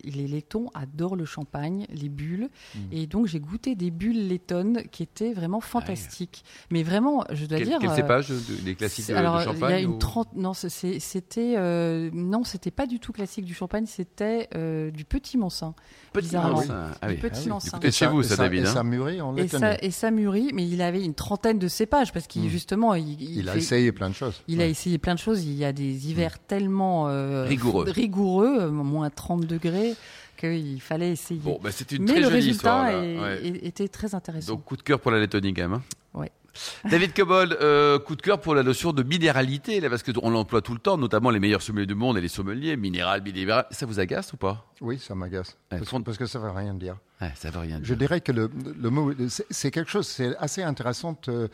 les 0.43 0.47
laitons 0.59 0.71
adorent 0.75 1.15
le 1.17 1.25
champagne, 1.25 1.87
les 1.93 2.09
bulles, 2.09 2.49
Mm. 2.75 2.79
et 2.93 3.07
donc 3.07 3.27
j'ai 3.27 3.39
goûté 3.39 3.75
des 3.75 3.91
bulles 3.91 4.27
laitonnes 4.29 4.83
qui 4.91 5.03
étaient 5.05 5.33
vraiment 5.33 5.61
fantastiques. 5.61 6.45
Mais 6.71 6.83
vraiment, 6.83 7.25
je 7.33 7.47
dois 7.47 7.59
Quel, 7.59 7.69
dire. 7.69 7.79
quel 7.81 7.91
euh, 7.91 7.95
cépage 7.97 8.29
de- 8.29 8.63
des 8.65 8.75
classiques 8.75 9.09
de, 9.09 9.15
alors, 9.15 9.37
de 9.37 9.43
il 9.43 9.47
y 9.47 9.49
a 9.49 9.53
champagne 9.53 9.87
ou-. 9.87 10.25
Non, 10.35 10.53
c'était 10.55 11.55
euh, 11.57 12.11
non, 12.13 12.45
c'était 12.45 12.71
pas 12.71 12.87
du 12.87 12.99
tout 12.99 13.13
classique 13.13 13.45
du 13.45 13.55
champagne. 13.55 13.85
C'était 13.87 14.49
euh, 14.55 14.91
du 14.91 15.05
petit 15.05 15.37
Mansin. 15.39 15.75
Petit. 16.13 16.35
Mansin. 16.37 16.91
Ah 17.01 17.07
oui. 17.09 17.15
Du 17.15 17.21
petit 17.21 17.49
Ah 17.51 17.59
oui. 17.75 17.81
De 17.81 17.91
chez 17.91 18.07
vous, 18.07 18.23
ça, 18.23 18.35
et 18.35 18.37
David. 18.39 18.65
Et 18.65 18.67
hein. 18.67 18.73
ça 18.73 18.83
mûrit 18.85 19.21
en 19.21 19.37
Et 19.37 19.43
Lettonie. 19.43 19.61
ça, 19.61 19.77
et 19.81 19.91
ça 19.91 20.11
mûrit, 20.11 20.51
mais 20.55 20.67
il 20.69 20.83
avait 20.83 21.05
une 21.05 21.15
trentaine 21.15 21.59
de 21.59 21.69
cépages 21.69 22.13
parce 22.13 22.27
qu'il 22.27 22.43
Mm. 22.45 22.49
justement, 22.49 22.95
il, 22.95 23.21
il 23.23 23.39
Il 23.39 23.49
a 23.49 23.53
fait- 23.53 23.59
essayé 23.59 23.93
plein 23.93 24.09
de 24.11 24.15
choses. 24.15 24.43
il 24.49 24.61
a 24.61 24.67
essayé 24.67 24.99
plein 24.99 25.15
de 25.15 25.19
choses. 25.21 25.45
Il 25.45 25.55
y 25.55 25.65
a 25.65 25.73
des 25.73 26.09
hivers 26.09 26.39
tellement 26.39 27.09
euh, 27.09 27.45
Rigoureux. 27.45 27.85
rigoureux, 27.89 28.71
moins 28.71 29.11
30 29.11 29.47
degrés, 29.47 29.95
qu'il 30.37 30.81
fallait 30.81 31.11
essayer. 31.13 31.41
Bon, 31.41 31.59
bah, 31.63 31.71
c'est 31.73 31.93
une 31.93 32.03
Mais 32.05 32.09
très 32.13 32.17
le 32.19 32.23
jolie 32.25 32.35
résultat 32.37 32.53
histoire. 32.53 32.85
là. 32.85 33.05
est- 33.05 33.19
Ouais. 33.21 33.47
est- 33.47 33.67
était 33.67 33.89
très 33.89 34.15
intéressant. 34.15 34.53
Donc 34.55 34.65
coup 34.65 34.77
de 34.77 34.83
cœur 34.83 35.01
pour 35.01 35.11
la 35.11 35.21
Lettonie 35.21 35.55
quand 35.55 35.63
même. 35.63 35.75
hein. 35.75 35.83
Ouais. 36.15 36.31
David 36.91 37.15
Cobol, 37.15 37.57
euh, 37.63 37.99
coup 37.99 38.15
de 38.15 38.21
cœur 38.21 38.39
pour 38.39 38.55
la 38.55 38.63
notion 38.63 38.93
de 38.93 39.03
minéralité, 39.03 39.81
là, 39.81 39.89
parce 39.89 40.03
qu'on 40.03 40.29
l'emploie 40.29 40.61
tout 40.61 40.75
le 40.75 40.81
temps, 40.81 40.99
notamment 40.99 41.31
les 41.31 41.41
meilleurs 41.41 41.63
sommeliers 41.63 41.87
du 41.87 41.95
monde 41.95 42.19
et 42.19 42.21
les 42.21 42.29
sommeliers, 42.29 42.77
minéral, 42.77 43.23
minéral. 43.23 43.65
Ça 43.71 43.87
vous 43.87 43.99
agace 44.01 44.35
ou 44.35 44.37
pas? 44.37 44.67
Oui, 44.83 44.99
ça 44.99 45.15
m'agace. 45.15 45.57
Ouais, 45.71 45.79
Parce, 45.79 46.03
parce 46.05 46.19
que 46.19 46.27
ça 46.27 46.39
ne 46.39 46.45
veut 46.45 46.51
rien 46.51 46.75
dire. 46.75 46.97
ouais, 47.23 47.33
Ça 47.37 47.51
veut 47.51 47.61
rien 47.61 47.77
dire. 47.79 47.87
Je 47.87 47.95
dirais 47.95 48.21
que 48.21 48.33
le, 48.33 48.51
le 48.79 48.91
mot, 48.91 49.13
c'est- 49.29 49.71
quelque 49.71 49.91
chose, 49.91 50.07
c'est 50.07 50.37
assez 50.37 50.63
intéressant. 50.63 51.17
euh, 51.29 51.49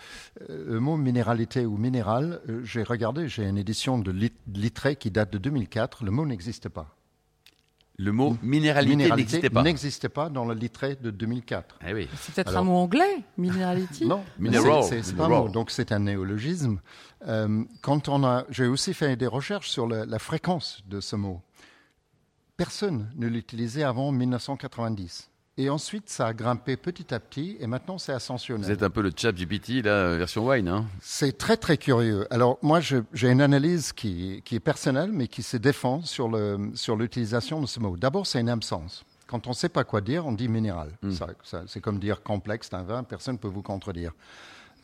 le 0.48 0.80
mot 0.80 0.96
minéralité 0.96 1.64
ou 1.64 1.76
minéral, 1.76 2.40
euh, 2.48 2.60
j'ai 2.64 2.82
regardé, 2.82 3.28
j'ai 3.28 3.44
une 3.44 3.58
édition 3.58 3.98
de 4.00 4.10
Lit- 4.10 4.32
Littré 4.52 4.96
qui 4.96 5.12
date 5.12 5.30
de 5.32 5.38
2004. 5.38 6.04
Le 6.04 6.10
mot 6.10 6.26
n'existe 6.26 6.68
pas. 6.68 6.96
Le 8.00 8.12
mot 8.12 8.36
minéralité 8.42 8.96
n'existait 9.10 9.50
pas. 9.50 9.62
n'existait 9.64 10.08
pas 10.08 10.28
dans 10.30 10.44
le 10.44 10.54
Littré 10.54 10.94
de 10.94 11.10
2004. 11.10 11.78
Ah 11.80 11.86
oui. 11.92 12.08
C'est 12.16 12.32
peut-être 12.34 12.48
Alors- 12.50 12.60
un 12.62 12.64
mot 12.64 12.76
anglais, 12.76 13.22
minerality. 13.36 14.06
Non, 14.06 14.22
Mineral. 14.38 14.84
c'est- 14.84 14.88
c'est 14.98 15.02
c'est 15.02 15.16
pas 15.16 15.24
un 15.24 15.28
Mineral. 15.28 15.46
mot. 15.46 15.52
Donc 15.52 15.70
c'est 15.72 15.90
un 15.90 15.98
néologisme. 15.98 16.80
Euh, 17.26 17.64
quand 17.82 18.08
on 18.08 18.22
a, 18.24 18.44
j'ai 18.50 18.66
aussi 18.66 18.94
fait 18.94 19.16
des 19.16 19.26
recherches 19.26 19.68
sur 19.70 19.88
la, 19.88 20.06
la 20.06 20.18
fréquence 20.20 20.82
de 20.86 21.00
ce 21.00 21.16
mot. 21.16 21.42
Personne 22.56 23.10
ne 23.16 23.26
l'utilisait 23.26 23.82
avant 23.82 24.12
1990. 24.12 25.28
Et 25.60 25.68
ensuite, 25.70 26.08
ça 26.08 26.28
a 26.28 26.32
grimpé 26.32 26.76
petit 26.76 27.12
à 27.12 27.18
petit, 27.18 27.56
et 27.58 27.66
maintenant 27.66 27.98
c'est 27.98 28.12
Vous 28.12 28.16
ascensionnel. 28.16 28.70
êtes 28.70 28.82
un 28.84 28.90
peu 28.90 29.02
le 29.02 29.10
chat 29.14 29.32
GPT, 29.32 29.82
là, 29.84 30.16
version 30.16 30.46
wine. 30.48 30.68
Hein. 30.68 30.86
C'est 31.00 31.36
très 31.36 31.56
très 31.56 31.76
curieux. 31.76 32.26
Alors 32.32 32.58
moi, 32.62 32.78
j'ai 32.80 33.28
une 33.28 33.40
analyse 33.40 33.92
qui, 33.92 34.40
qui 34.44 34.54
est 34.54 34.60
personnelle, 34.60 35.10
mais 35.12 35.26
qui 35.26 35.42
se 35.42 35.56
défend 35.56 36.00
sur 36.02 36.28
le 36.28 36.70
sur 36.74 36.94
l'utilisation 36.94 37.60
de 37.60 37.66
ce 37.66 37.80
mot. 37.80 37.96
D'abord, 37.96 38.24
c'est 38.26 38.40
une 38.40 38.48
absence. 38.48 39.04
Quand 39.26 39.46
on 39.46 39.50
ne 39.50 39.54
sait 39.56 39.68
pas 39.68 39.82
quoi 39.84 40.00
dire, 40.00 40.26
on 40.26 40.32
dit 40.32 40.48
minéral. 40.48 40.90
Hmm. 41.02 41.10
Ça- 41.10 41.26
ça- 41.42 41.62
c'est 41.66 41.80
comme 41.80 41.98
dire 41.98 42.22
complexe 42.22 42.70
d'un 42.70 42.82
vin, 42.84 43.02
personne 43.02 43.34
ne 43.34 43.38
peut 43.38 43.48
vous 43.48 43.60
contredire. 43.62 44.12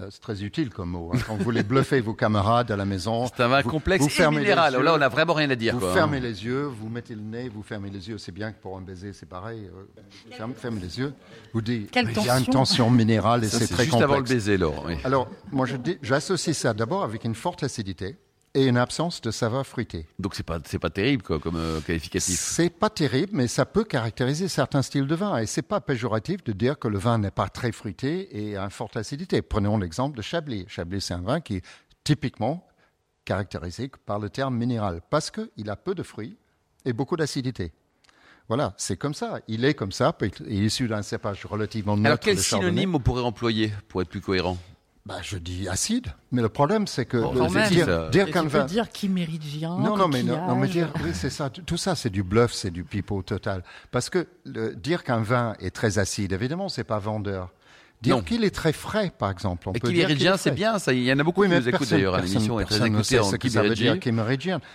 Euh, 0.00 0.08
c'est 0.10 0.20
très 0.20 0.42
utile 0.42 0.70
comme 0.70 0.90
mot. 0.90 1.12
hein. 1.14 1.18
Quand 1.26 1.36
vous 1.36 1.44
voulez 1.44 1.62
bluffer 1.62 2.00
vos 2.00 2.14
camarades 2.14 2.70
à 2.72 2.76
la 2.76 2.84
maison, 2.84 3.26
C'est 3.26 3.42
un 3.44 3.48
vin 3.48 3.60
vous- 3.62 3.70
complexe 3.70 4.02
vous 4.02 4.08
et 4.08 4.12
fermez 4.12 4.38
les 4.38 4.42
minéral. 4.44 4.74
yeux, 4.74 4.82
Là, 4.82 4.94
on 4.94 4.98
n'a 4.98 5.08
vraiment 5.08 5.34
rien 5.34 5.48
à 5.50 5.54
dire. 5.54 5.74
vous 5.74 5.80
quoi, 5.80 5.90
hein. 5.90 5.94
fermez 5.94 6.18
les 6.18 6.44
yeux, 6.44 6.64
vous 6.64 6.88
mettez 6.88 7.14
le 7.14 7.20
nez, 7.20 7.48
vous 7.48 7.62
fermez 7.62 7.90
les 7.90 8.08
yeux. 8.08 8.18
C'est 8.18 8.32
bien 8.32 8.50
que 8.50 8.60
pour 8.60 8.76
un 8.76 8.80
baiser, 8.80 9.12
c'est 9.12 9.28
pareil. 9.28 9.70
euh, 9.72 10.00
fermez, 10.32 10.54
fermez 10.54 10.80
les 10.80 10.98
yeux. 10.98 11.12
Vous 11.52 11.60
dites, 11.62 11.92
Quelle 11.92 12.10
il 12.10 12.24
y 12.24 12.28
a 12.28 12.38
une 12.38 12.46
tension. 12.46 12.90
minérale 12.90 13.44
et 13.44 13.48
c'est 13.48 13.68
très 13.68 13.84
juste 13.84 13.90
complexe. 13.92 14.02
avant 14.04 14.16
le 14.16 14.24
baiser, 14.24 14.56
Laure. 14.56 14.84
oui. 14.86 14.94
Alors, 15.04 15.28
moi, 15.52 15.64
je 15.66 15.76
dis- 15.76 15.98
j'associe 16.02 16.56
ça 16.56 16.74
d'abord 16.74 17.04
avec 17.04 17.22
une 17.24 17.34
forte 17.36 17.62
acidité 17.62 18.16
et 18.54 18.66
une 18.66 18.76
absence 18.76 19.20
de 19.20 19.30
saveur 19.30 19.66
fruitée. 19.66 20.06
Donc 20.18 20.34
c'est 20.34 20.44
pas 20.44 20.58
c'est 20.64 20.78
pas 20.78 20.90
terrible 20.90 21.22
quoi, 21.22 21.38
comme 21.38 21.56
euh, 21.56 21.80
qualificatif. 21.80 22.38
C'est 22.38 22.70
pas 22.70 22.88
terrible, 22.88 23.32
mais 23.32 23.48
ça 23.48 23.66
peut 23.66 23.84
caractériser 23.84 24.48
certains 24.48 24.82
styles 24.82 25.06
de 25.06 25.14
vin. 25.14 25.38
Et 25.38 25.46
c'est 25.46 25.62
pas 25.62 25.80
péjoratif 25.80 26.42
de 26.44 26.52
dire 26.52 26.78
que 26.78 26.88
le 26.88 26.98
vin 26.98 27.18
n'est 27.18 27.32
pas 27.32 27.48
très 27.48 27.72
fruité 27.72 28.48
et 28.48 28.56
a 28.56 28.64
une 28.64 28.70
forte 28.70 28.96
acidité. 28.96 29.42
Prenons 29.42 29.76
l'exemple 29.78 30.16
de 30.16 30.22
Chablis. 30.22 30.64
Chablis, 30.68 31.00
c'est 31.00 31.14
un 31.14 31.22
vin 31.22 31.40
qui 31.40 31.56
est 31.56 31.64
typiquement 32.04 32.66
caractérisé 33.24 33.90
par 34.06 34.18
le 34.18 34.30
terme 34.30 34.56
minéral 34.56 35.00
parce 35.10 35.30
qu'il 35.30 35.70
a 35.70 35.76
peu 35.76 35.94
de 35.94 36.02
fruits 36.02 36.36
et 36.84 36.92
beaucoup 36.92 37.16
d'acidité. 37.16 37.72
Voilà, 38.48 38.74
c'est 38.76 38.98
comme 38.98 39.14
ça. 39.14 39.40
Il 39.48 39.64
est 39.64 39.72
comme 39.72 39.92
ça, 39.92 40.14
il 40.20 40.62
est 40.62 40.66
issu 40.66 40.86
d'un 40.86 41.00
cépage 41.02 41.46
relativement 41.46 41.96
neutre. 41.96 42.06
Alors 42.06 42.18
quel 42.20 42.38
synonyme 42.38 42.94
on 42.94 43.00
pourrait 43.00 43.22
employer 43.22 43.72
pour 43.88 44.02
être 44.02 44.10
plus 44.10 44.20
cohérent? 44.20 44.58
Bah, 45.06 45.16
Je 45.22 45.36
dis 45.36 45.68
acide, 45.68 46.08
mais 46.32 46.40
le 46.42 46.48
problème, 46.48 46.86
c'est 46.86 47.04
que 47.04 47.18
Bon, 47.18 47.32
le- 47.32 47.68
dire, 47.68 48.08
dire 48.10 48.30
qu'un 48.30 48.44
vin. 48.44 48.64
dire 48.64 48.90
qui 48.90 49.08
mérite 49.08 49.42
bien. 49.42 49.76
Non, 49.78 49.96
non, 49.96 50.08
mais, 50.08 50.22
non, 50.22 50.46
non, 50.46 50.56
mais 50.56 50.68
dire, 50.68 50.90
oui, 51.02 51.10
c'est 51.12 51.30
ça. 51.30 51.50
Tout 51.50 51.62
tout 51.62 51.76
ça, 51.76 51.94
c'est 51.94 52.10
du 52.10 52.22
bluff, 52.22 52.52
c'est 52.52 52.70
du 52.70 52.84
pipeau 52.84 53.22
total. 53.22 53.62
Parce 53.90 54.08
que 54.08 54.26
le- 54.44 54.74
dire 54.74 55.04
qu'un 55.04 55.20
vin 55.22 55.54
est 55.60 55.74
très 55.74 55.98
acide, 55.98 56.32
évidemment, 56.32 56.68
c'est 56.68 56.84
pas 56.84 56.98
vendeur. 56.98 57.50
Dire 58.02 58.22
qu'il 58.22 58.44
est 58.44 58.54
très 58.54 58.74
frais, 58.74 59.10
par 59.16 59.30
exemple, 59.30 59.66
on 59.68 59.72
Et 59.72 59.76
est 59.76 60.36
c'est 60.36 60.50
bien, 60.54 60.78
ça. 60.78 60.92
Il 60.92 61.02
y 61.04 61.10
en 61.12 61.18
a 61.18 61.22
beaucoup 61.24 61.40
Oui, 61.40 61.48
qui 61.48 61.54
nous 61.54 61.68
écoutent 61.70 61.88
d'ailleurs 61.88 62.14
à 62.14 62.20
l'émission. 62.20 62.56
personne 62.58 62.92
ne 62.92 63.02
sait 63.02 63.22
ce 63.22 63.36
que 63.36 63.48
ça 63.48 63.62
veut 63.62 63.74
dire. 63.74 63.96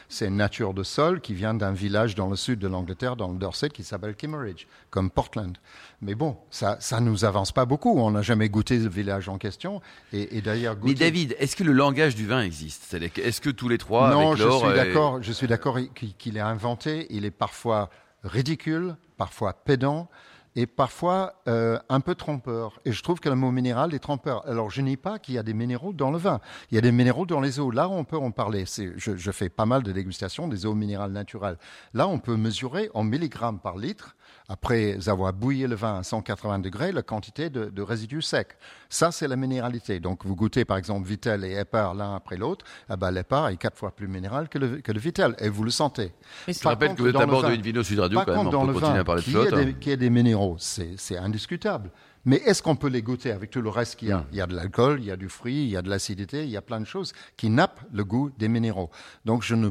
C'est 0.07 0.25
une 0.27 0.37
nature 0.37 0.73
de 0.73 0.81
sol 0.81 1.21
qui 1.21 1.35
vient 1.35 1.53
d'un 1.53 1.71
village 1.71 2.15
dans 2.15 2.27
le 2.27 2.35
sud 2.35 2.57
de 2.57 2.67
l'Angleterre, 2.67 3.15
dans 3.15 3.31
le 3.31 3.37
Dorset, 3.37 3.69
qui 3.69 3.83
s'appelle 3.83 4.15
Kimmeridge, 4.15 4.65
comme 4.89 5.11
Portland. 5.11 5.55
Mais 6.01 6.15
bon, 6.15 6.37
ça, 6.49 6.77
ça 6.79 6.99
nous 7.01 7.23
avance 7.23 7.51
pas 7.51 7.65
beaucoup. 7.65 7.99
On 7.99 8.09
n'a 8.11 8.23
jamais 8.23 8.49
goûté 8.49 8.77
le 8.77 8.89
village 8.89 9.29
en 9.29 9.37
question. 9.37 9.79
Et, 10.11 10.37
et 10.37 10.41
d'ailleurs, 10.41 10.75
Mais 10.81 10.95
David, 10.95 11.35
est-ce 11.39 11.55
que 11.55 11.63
le 11.63 11.73
langage 11.73 12.15
du 12.15 12.25
vin 12.25 12.41
existe? 12.41 12.95
Est-ce 12.95 13.41
que 13.41 13.51
tous 13.51 13.69
les 13.69 13.77
trois, 13.77 14.09
Non, 14.09 14.31
avec 14.31 14.41
je 14.43 14.49
suis 14.49 14.67
et- 14.69 14.73
d'accord. 14.75 15.21
Je 15.21 15.31
suis 15.31 15.45
d'accord 15.47 15.77
qu'il 15.93 16.35
est 16.37 16.39
inventé. 16.41 17.05
Il 17.11 17.25
est 17.25 17.31
parfois 17.31 17.89
ridicule, 18.23 18.95
parfois 19.17 19.53
pédant 19.53 20.09
et 20.55 20.65
parfois 20.65 21.41
euh, 21.47 21.79
un 21.89 21.99
peu 21.99 22.15
trompeur. 22.15 22.79
Et 22.85 22.91
je 22.91 23.03
trouve 23.03 23.19
que 23.19 23.29
le 23.29 23.35
mot 23.35 23.51
minéral 23.51 23.93
est 23.93 23.99
trompeur. 23.99 24.47
Alors, 24.47 24.69
je 24.69 24.81
nie 24.81 24.97
pas 24.97 25.19
qu'il 25.19 25.35
y 25.35 25.37
a 25.37 25.43
des 25.43 25.53
minéraux 25.53 25.93
dans 25.93 26.11
le 26.11 26.17
vin. 26.17 26.39
Il 26.71 26.75
y 26.75 26.77
a 26.77 26.81
des 26.81 26.91
minéraux 26.91 27.25
dans 27.25 27.39
les 27.39 27.59
eaux. 27.59 27.71
Là, 27.71 27.89
on 27.89 28.03
peut 28.03 28.17
en 28.17 28.31
parler. 28.31 28.65
Je, 28.65 29.15
je 29.15 29.31
fais 29.31 29.49
pas 29.49 29.65
mal 29.65 29.83
de 29.83 29.91
dégustations 29.91 30.47
des 30.47 30.65
eaux 30.65 30.75
minérales 30.75 31.11
naturelles. 31.11 31.57
Là, 31.93 32.07
on 32.07 32.19
peut 32.19 32.35
mesurer 32.35 32.89
en 32.93 33.03
milligrammes 33.03 33.59
par 33.59 33.77
litre, 33.77 34.15
après 34.47 34.97
avoir 35.07 35.31
bouilli 35.33 35.67
le 35.67 35.75
vin 35.75 35.99
à 35.99 36.03
180 36.03 36.59
degrés, 36.59 36.91
la 36.91 37.03
quantité 37.03 37.49
de, 37.49 37.65
de 37.65 37.81
résidus 37.81 38.21
secs. 38.23 38.57
Ça, 38.89 39.11
c'est 39.11 39.27
la 39.27 39.35
minéralité. 39.35 39.99
Donc, 39.99 40.25
vous 40.25 40.35
goûtez 40.35 40.65
par 40.65 40.77
exemple 40.77 41.07
Vitel 41.07 41.43
et 41.45 41.53
Épar 41.59 41.93
l'un 41.93 42.15
après 42.15 42.37
l'autre. 42.37 42.65
Eh 42.91 42.95
ben, 42.97 43.11
l'Épar 43.11 43.49
est 43.49 43.57
quatre 43.57 43.77
fois 43.77 43.91
plus 43.95 44.07
minéral 44.07 44.49
que 44.49 44.57
le, 44.57 44.77
que 44.81 44.91
le 44.91 44.99
Vitel. 44.99 45.35
Et 45.39 45.49
vous 45.49 45.63
le 45.63 45.71
sentez. 45.71 46.11
Mais 46.47 46.53
Je 46.53 46.67
rappelle 46.67 46.95
que 46.95 47.01
vous 47.01 47.07
êtes 47.09 47.15
à 47.15 47.25
bord 47.25 47.43
de 47.43 47.47
vin- 47.49 47.53
une 47.55 47.61
vidéo 47.61 47.83
Sud 47.83 47.99
Radio 47.99 48.19
quand 48.25 48.31
même. 48.35 48.47
On 48.47 48.49
dans 48.49 48.61
peut 48.61 48.67
le 48.67 48.73
continuer 48.73 48.93
vin, 48.93 48.99
à 48.99 49.03
parler 49.03 49.21
de 49.21 49.25
qu'il 49.25 49.33
y 49.33 49.37
ait 49.37 49.47
flotte. 49.47 49.99
des- 49.99 50.09
minéraux, 50.09 50.55
c'est 50.59 51.17
indiscutable. 51.17 51.91
Mais 52.25 52.37
est-ce 52.37 52.61
qu'on 52.61 52.75
peut 52.75 52.89
les 52.89 53.01
goûter 53.01 53.31
avec 53.31 53.49
tout 53.49 53.61
le 53.61 53.69
reste 53.69 53.95
qu'il 53.95 54.09
y 54.09 54.11
a? 54.11 54.17
Mm. 54.17 54.25
Il 54.33 54.37
y 54.37 54.41
a 54.41 54.47
de 54.47 54.55
l'alcool, 54.55 54.99
il 54.99 55.05
y 55.05 55.11
a 55.11 55.15
du 55.15 55.29
fruit, 55.29 55.63
il 55.63 55.69
y 55.69 55.77
a 55.77 55.81
de 55.81 55.89
l'acidité, 55.89 56.43
il 56.43 56.49
y 56.49 56.57
a 56.57 56.61
plein 56.61 56.79
de 56.81 56.85
choses 56.85 57.13
qui 57.37 57.49
nappent 57.49 57.79
le 57.93 58.03
goût 58.03 58.29
des 58.37 58.49
minéraux. 58.49 58.89
Donc 59.25 59.43
je 59.43 59.55
ne 59.55 59.69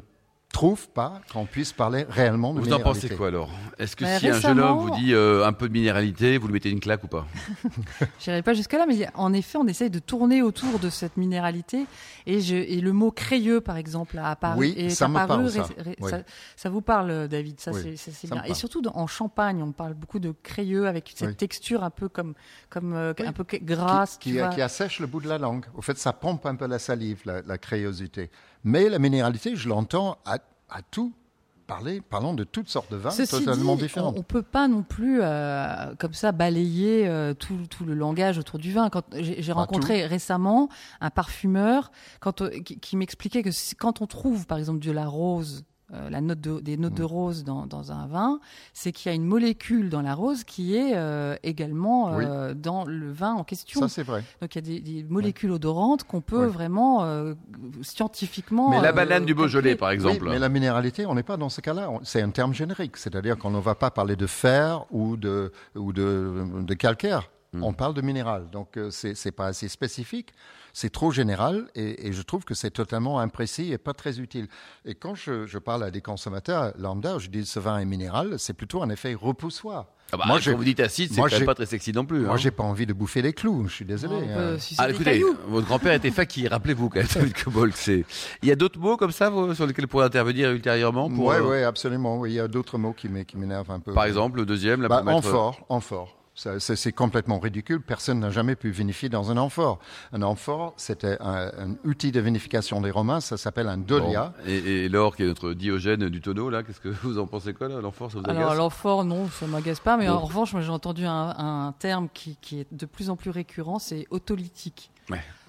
trouve 0.52 0.88
pas 0.88 1.20
qu'on 1.32 1.44
puisse 1.44 1.72
parler 1.72 2.06
réellement 2.08 2.54
de 2.54 2.60
Vous 2.60 2.72
en 2.72 2.78
minéralité. 2.78 3.08
pensez 3.08 3.16
quoi 3.16 3.28
alors 3.28 3.50
Est-ce 3.78 3.94
que 3.94 4.04
Mais 4.04 4.18
si 4.18 4.28
un 4.28 4.40
jeune 4.40 4.58
homme 4.58 4.78
vous 4.78 4.90
dit 4.96 5.12
euh, 5.14 5.46
un 5.46 5.52
peu 5.52 5.68
de 5.68 5.72
minéralité, 5.74 6.38
vous 6.38 6.46
lui 6.46 6.54
mettez 6.54 6.70
une 6.70 6.80
claque 6.80 7.04
ou 7.04 7.06
pas? 7.06 7.26
J'irai 8.20 8.42
pas 8.42 8.54
jusque-là, 8.54 8.86
mais 8.86 9.06
en 9.14 9.32
effet, 9.34 9.58
on 9.58 9.66
essaye 9.66 9.90
de 9.90 9.98
tourner 9.98 10.42
autour 10.42 10.78
de 10.78 10.88
cette 10.90 11.16
minéralité. 11.16 11.86
Et, 12.26 12.40
je, 12.40 12.56
et 12.56 12.80
le 12.80 12.92
mot 12.92 13.10
crayeux, 13.10 13.60
par 13.60 13.76
exemple, 13.76 14.18
a 14.18 14.30
apparu. 14.30 14.58
Oui, 14.58 14.74
est 14.76 14.90
ça 14.90 15.06
me 15.08 15.16
apparu 15.16 15.44
parle, 15.44 15.50
ça. 15.50 15.62
ré- 15.62 15.82
ré- 15.82 15.96
Oui. 16.00 16.10
ça, 16.10 16.18
ça 16.56 16.70
vous 16.70 16.80
parle, 16.80 17.28
David 17.28 17.60
Ça, 17.60 17.72
Oui, 17.72 17.96
c'est- 17.96 18.30
bien. 18.30 18.42
Et 18.44 18.54
surtout 18.54 18.80
dans- 18.80 18.96
en 18.96 19.06
Champagne, 19.06 19.62
on 19.62 19.72
parle 19.72 19.94
beaucoup 19.94 20.18
de 20.18 20.34
crayeux 20.42 20.86
avec 20.86 21.12
cette 21.14 21.28
Oui. 21.28 21.36
texture 21.36 21.84
un 21.84 21.90
peu 21.90 22.08
comme, 22.08 22.34
comme 22.70 22.94
euh, 22.94 23.12
Oui. 23.18 23.26
un 23.26 23.32
peu 23.32 23.44
grasse. 23.62 24.16
qui, 24.16 24.32
qui, 24.32 24.38
qui 24.54 24.62
assèche 24.62 24.98
le 25.00 25.06
bout 25.06 25.20
de 25.20 25.28
la 25.28 25.38
langue. 25.38 25.66
Au 25.76 25.82
fait, 25.82 25.98
ça 25.98 26.12
pompe 26.12 26.46
un 26.46 26.54
peu 26.56 26.66
la 26.66 26.78
salive, 26.78 27.20
la, 27.26 27.42
la 27.42 27.58
créosité. 27.58 28.30
Mais 28.68 28.90
la 28.90 28.98
minéralité, 28.98 29.56
je 29.56 29.66
l'entends 29.68 30.18
à, 30.26 30.34
à 30.68 30.82
tout 30.90 31.14
parler, 31.66 32.02
parlant 32.02 32.34
de 32.34 32.44
toutes 32.44 32.68
sortes 32.68 32.90
de 32.90 32.96
vins 32.96 33.10
Ceci 33.10 33.30
totalement 33.44 33.76
dit, 33.76 33.82
différents. 33.82 34.12
on, 34.14 34.20
on 34.20 34.22
peut 34.22 34.42
pas 34.42 34.68
non 34.68 34.82
plus 34.82 35.20
euh, 35.22 35.94
comme 35.98 36.12
ça 36.12 36.32
balayer 36.32 37.06
euh, 37.08 37.32
tout, 37.32 37.58
tout 37.70 37.84
le 37.86 37.94
langage 37.94 38.38
autour 38.38 38.58
du 38.58 38.72
vin. 38.72 38.90
Quand 38.90 39.04
j'ai 39.14 39.52
rencontré 39.52 40.04
récemment 40.04 40.68
un 41.00 41.10
parfumeur 41.10 41.92
quand, 42.20 42.42
euh, 42.42 42.50
qui, 42.60 42.78
qui 42.78 42.96
m'expliquait 42.96 43.42
que 43.42 43.50
quand 43.78 44.02
on 44.02 44.06
trouve 44.06 44.46
par 44.46 44.58
exemple 44.58 44.80
de 44.80 44.90
la 44.92 45.06
rose 45.06 45.64
euh, 45.94 46.10
la 46.10 46.20
note 46.20 46.40
de, 46.40 46.60
des 46.60 46.76
notes 46.76 46.94
de 46.94 47.02
Mm. 47.02 47.06
rose 47.06 47.44
dans, 47.44 47.66
dans 47.66 47.92
un 47.92 48.06
vin, 48.06 48.40
c'est 48.74 48.92
qu'il 48.92 49.10
y 49.10 49.12
a 49.12 49.16
une 49.16 49.24
molécule 49.24 49.88
dans 49.88 50.02
la 50.02 50.14
rose 50.14 50.44
qui 50.44 50.76
est 50.76 50.92
euh, 50.96 51.34
également 51.42 52.10
euh, 52.18 52.52
dans 52.54 52.84
le 52.84 53.10
vin 53.10 53.32
en 53.34 53.44
question. 53.44 53.80
Ça, 53.80 53.88
c'est 53.88 54.02
vrai. 54.02 54.22
Donc 54.42 54.54
il 54.54 54.58
y 54.68 54.76
a 54.76 54.80
des, 54.80 54.80
des 54.80 55.04
molécules 55.08 55.50
odorantes 55.50 56.04
qu'on 56.04 56.20
peut 56.20 56.42
Ouais. 56.42 56.46
vraiment 56.46 57.04
euh, 57.04 57.34
scientifiquement. 57.82 58.70
Mais 58.70 58.80
la 58.80 58.90
euh, 58.90 58.92
banane 58.92 59.24
du 59.24 59.34
Beaujolais, 59.34 59.76
par 59.76 59.90
exemple. 59.90 60.24
Oui, 60.24 60.30
mais 60.30 60.38
la 60.38 60.48
minéralité, 60.48 61.06
on 61.06 61.14
n'est 61.14 61.22
pas 61.22 61.36
dans 61.36 61.48
ce 61.48 61.60
cas-là. 61.60 61.90
C'est 62.02 62.22
un 62.22 62.30
terme 62.30 62.52
générique, 62.54 62.96
c'est-à-dire 62.96 63.36
qu'on 63.38 63.50
ne 63.50 63.58
va 63.60 63.74
pas 63.74 63.90
parler 63.90 64.16
de 64.16 64.26
fer 64.26 64.84
ou 64.90 65.16
de, 65.16 65.52
ou 65.74 65.92
de, 65.92 66.44
de 66.60 66.74
calcaire. 66.74 67.30
Hmm. 67.54 67.64
On 67.64 67.72
parle 67.72 67.94
de 67.94 68.02
minéral. 68.02 68.50
Donc, 68.52 68.78
c'est 68.90 69.14
c'est 69.14 69.32
pas 69.32 69.46
assez 69.46 69.68
spécifique. 69.68 70.34
C'est 70.80 70.90
trop 70.90 71.10
général 71.10 71.66
et, 71.74 72.06
et 72.06 72.12
je 72.12 72.22
trouve 72.22 72.44
que 72.44 72.54
c'est 72.54 72.70
totalement 72.70 73.18
imprécis 73.18 73.72
et 73.72 73.78
pas 73.78 73.94
très 73.94 74.20
utile. 74.20 74.46
Et 74.84 74.94
quand 74.94 75.16
je, 75.16 75.44
je 75.44 75.58
parle 75.58 75.82
à 75.82 75.90
des 75.90 76.00
consommateurs 76.00 76.72
lambda, 76.78 77.18
je 77.18 77.30
dis 77.30 77.44
ce 77.46 77.58
vin 77.58 77.80
est 77.80 77.84
minéral, 77.84 78.38
c'est 78.38 78.52
plutôt 78.52 78.80
un 78.80 78.88
effet 78.88 79.12
repoussoir. 79.14 79.86
Ah 80.12 80.16
bah, 80.16 80.24
Moi, 80.28 80.38
quand 80.42 80.54
vous 80.54 80.62
dites 80.62 80.78
acide, 80.78 81.10
c'est 81.12 81.44
pas 81.44 81.54
très 81.56 81.66
sexy 81.66 81.90
non 81.92 82.04
plus. 82.06 82.20
Moi, 82.20 82.34
hein. 82.34 82.36
j'ai 82.36 82.52
pas 82.52 82.62
envie 82.62 82.86
de 82.86 82.92
bouffer 82.92 83.22
les 83.22 83.32
clous. 83.32 83.66
Je 83.66 83.74
suis 83.74 83.84
désolé. 83.84 84.14
Hein. 84.30 84.56
sucer 84.60 84.76
Ah, 84.78 84.86
des 84.86 84.94
écoutez, 84.94 85.10
cailloux. 85.10 85.36
votre 85.48 85.66
grand-père 85.66 85.94
était 85.94 86.12
fakir, 86.12 86.52
rappelez-vous 86.52 86.88
quand 86.90 87.00
même, 87.16 87.32
Cobolk, 87.32 87.76
c'est- 87.76 88.04
Il 88.44 88.48
y 88.48 88.52
a 88.52 88.56
d'autres 88.56 88.78
mots 88.78 88.96
comme 88.96 89.10
ça 89.10 89.30
vous, 89.30 89.52
sur 89.56 89.66
lesquels 89.66 89.84
vous 89.86 89.88
pourrez 89.90 90.06
intervenir 90.06 90.50
ultérieurement 90.52 91.08
Oui, 91.12 91.34
euh, 91.34 91.50
oui, 91.50 91.62
absolument. 91.64 92.24
Il 92.24 92.34
y 92.34 92.40
a 92.40 92.46
d'autres 92.46 92.78
mots 92.78 92.92
qui 92.92 93.08
m'é- 93.08 93.24
qui 93.24 93.36
m'énervent 93.36 93.72
un 93.72 93.80
peu. 93.80 93.92
Par 93.94 94.04
exemple, 94.04 94.38
le 94.38 94.46
deuxième, 94.46 94.80
là, 94.80 94.88
Bah, 94.88 95.02
mettre- 95.02 95.16
amphore, 95.18 95.66
amphore. 95.68 96.06
Ça, 96.08 96.14
C'est 96.14 96.17
c'est 96.58 96.92
complètement 96.92 97.38
ridicule. 97.38 97.80
Personne 97.80 98.20
n'a 98.20 98.30
jamais 98.30 98.54
pu 98.56 98.70
vinifier 98.70 99.08
dans 99.08 99.30
un 99.30 99.36
amphore. 99.36 99.78
Un 100.12 100.22
amphore, 100.22 100.74
c'était 100.76 101.16
un, 101.20 101.50
un 101.58 101.74
outil 101.84 102.12
de 102.12 102.20
vinification 102.20 102.80
des 102.80 102.90
Romains. 102.90 103.20
Ça 103.20 103.36
s'appelle 103.36 103.68
un 103.68 103.78
dolia. 103.78 104.32
Bon. 104.38 104.44
Et, 104.50 104.84
et 104.84 104.88
Laure, 104.88 105.16
qui 105.16 105.24
est 105.24 105.26
notre 105.26 105.52
Diogène 105.52 106.08
du 106.08 106.20
tonneau, 106.20 106.48
là, 106.50 106.62
qu'est-ce 106.62 106.80
que 106.80 106.88
vous 107.02 107.18
en 107.18 107.26
pensez 107.26 107.54
quoi, 107.54 107.68
là 107.68 107.80
L'enfort, 107.80 108.10
ça 108.12 108.18
vous 108.18 108.24
agace 108.24 108.36
Alors 108.36 108.54
l'amphore, 108.54 109.04
non, 109.04 109.28
ça 109.28 109.46
m'agace 109.46 109.80
pas. 109.80 109.96
Mais 109.96 110.06
Bon. 110.06 110.12
en 110.14 110.20
revanche, 110.20 110.52
moi 110.52 110.62
j'ai 110.62 110.70
entendu 110.70 111.04
un, 111.06 111.34
un 111.38 111.74
terme 111.78 112.08
qui, 112.12 112.36
qui 112.40 112.60
est 112.60 112.66
de 112.72 112.86
plus 112.86 113.10
en 113.10 113.16
plus 113.16 113.30
récurrent, 113.30 113.78
c'est 113.78 114.06
autolytique. 114.10 114.90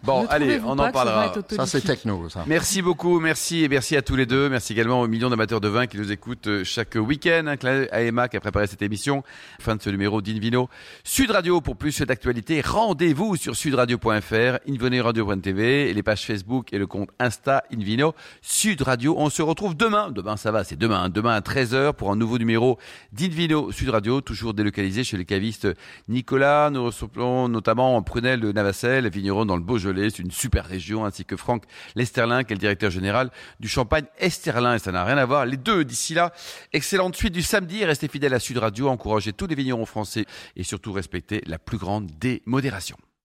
Bon, 0.03 0.25
allez, 0.29 0.59
on 0.65 0.79
en 0.79 0.91
parlera. 0.91 1.33
Ça, 1.51 1.65
c'est 1.65 1.81
techno, 1.81 2.29
ça. 2.29 2.43
Merci 2.47 2.81
beaucoup, 2.81 3.19
merci 3.19 3.63
et 3.63 3.67
merci 3.67 3.97
à 3.97 4.01
tous 4.01 4.15
les 4.15 4.25
deux. 4.25 4.47
Merci 4.49 4.73
également 4.73 5.01
aux 5.01 5.07
millions 5.07 5.29
d'amateurs 5.29 5.59
de 5.61 5.67
vin 5.67 5.87
qui 5.87 5.97
nous 5.97 6.11
écoutent 6.11 6.47
euh, 6.47 6.63
chaque 6.63 6.95
week-end. 6.95 7.45
Un 7.47 7.57
clin 7.57 7.73
d'œil 7.79 7.89
à 7.91 8.01
Emma 8.01 8.27
qui 8.29 8.37
a 8.37 8.39
préparé 8.39 8.67
cette 8.67 8.81
émission. 8.81 9.23
Fin 9.59 9.75
de 9.75 9.81
ce 9.81 9.89
numéro 9.89 10.21
d'Invino. 10.21 10.69
Sud 11.03 11.31
Radio 11.31 11.59
pour 11.61 11.75
plus 11.75 12.01
d'actualité. 12.01 12.61
Rendez-vous 12.65 13.35
sur 13.35 13.55
sudradio.fr, 13.55 14.59
invinoradio.tv 14.69 15.89
et 15.89 15.93
les 15.93 16.03
pages 16.03 16.25
Facebook 16.25 16.71
et 16.73 16.77
le 16.77 16.87
compte 16.87 17.09
Insta 17.19 17.63
Invino 17.73 18.13
Sud 18.41 18.81
Radio. 18.81 19.15
On 19.17 19.29
se 19.29 19.41
retrouve 19.41 19.75
demain. 19.75 20.11
Demain, 20.11 20.37
ça 20.37 20.51
va, 20.51 20.63
c'est 20.63 20.77
demain. 20.77 21.03
hein. 21.03 21.09
Demain 21.09 21.33
à 21.35 21.41
13h 21.41 21.93
pour 21.93 22.11
un 22.11 22.15
nouveau 22.15 22.37
numéro 22.37 22.77
d'Invino 23.11 23.71
Sud 23.71 23.89
Radio, 23.89 24.21
toujours 24.21 24.53
délocalisé 24.53 25.03
chez 25.03 25.17
le 25.17 25.23
caviste 25.23 25.67
Nicolas. 26.07 26.69
Nous 26.69 26.85
recevons 26.85 27.47
notamment 27.49 28.01
Prunel 28.01 28.39
de 28.39 28.51
Navacelle, 28.51 29.09
vigneron 29.09 29.45
dans 29.45 29.57
le 29.57 29.63
C'est 29.95 30.19
une 30.19 30.31
super 30.31 30.65
région, 30.65 31.05
ainsi 31.05 31.25
que 31.25 31.35
Franck 31.35 31.63
Lesterlin, 31.95 32.43
qui 32.43 32.53
est 32.53 32.55
le 32.55 32.59
directeur 32.59 32.91
général 32.91 33.31
du 33.59 33.67
Champagne 33.67 34.05
Esterlin. 34.17 34.75
Et 34.75 34.79
ça 34.79 34.91
n'a 34.91 35.03
rien 35.03 35.17
à 35.17 35.25
voir. 35.25 35.45
Les 35.45 35.57
deux, 35.57 35.83
d'ici 35.85 36.13
là, 36.13 36.31
excellente 36.73 37.15
suite 37.15 37.33
du 37.33 37.41
samedi. 37.41 37.83
Restez 37.83 38.07
fidèles 38.07 38.33
à 38.33 38.39
Sud 38.39 38.57
Radio, 38.57 38.89
encouragez 38.89 39.33
tous 39.33 39.47
les 39.47 39.55
vignerons 39.55 39.85
français 39.85 40.25
et 40.55 40.63
surtout 40.63 40.93
respectez 40.93 41.41
la 41.47 41.59
plus 41.59 41.77
grande 41.77 42.07
démodération. 42.19 42.97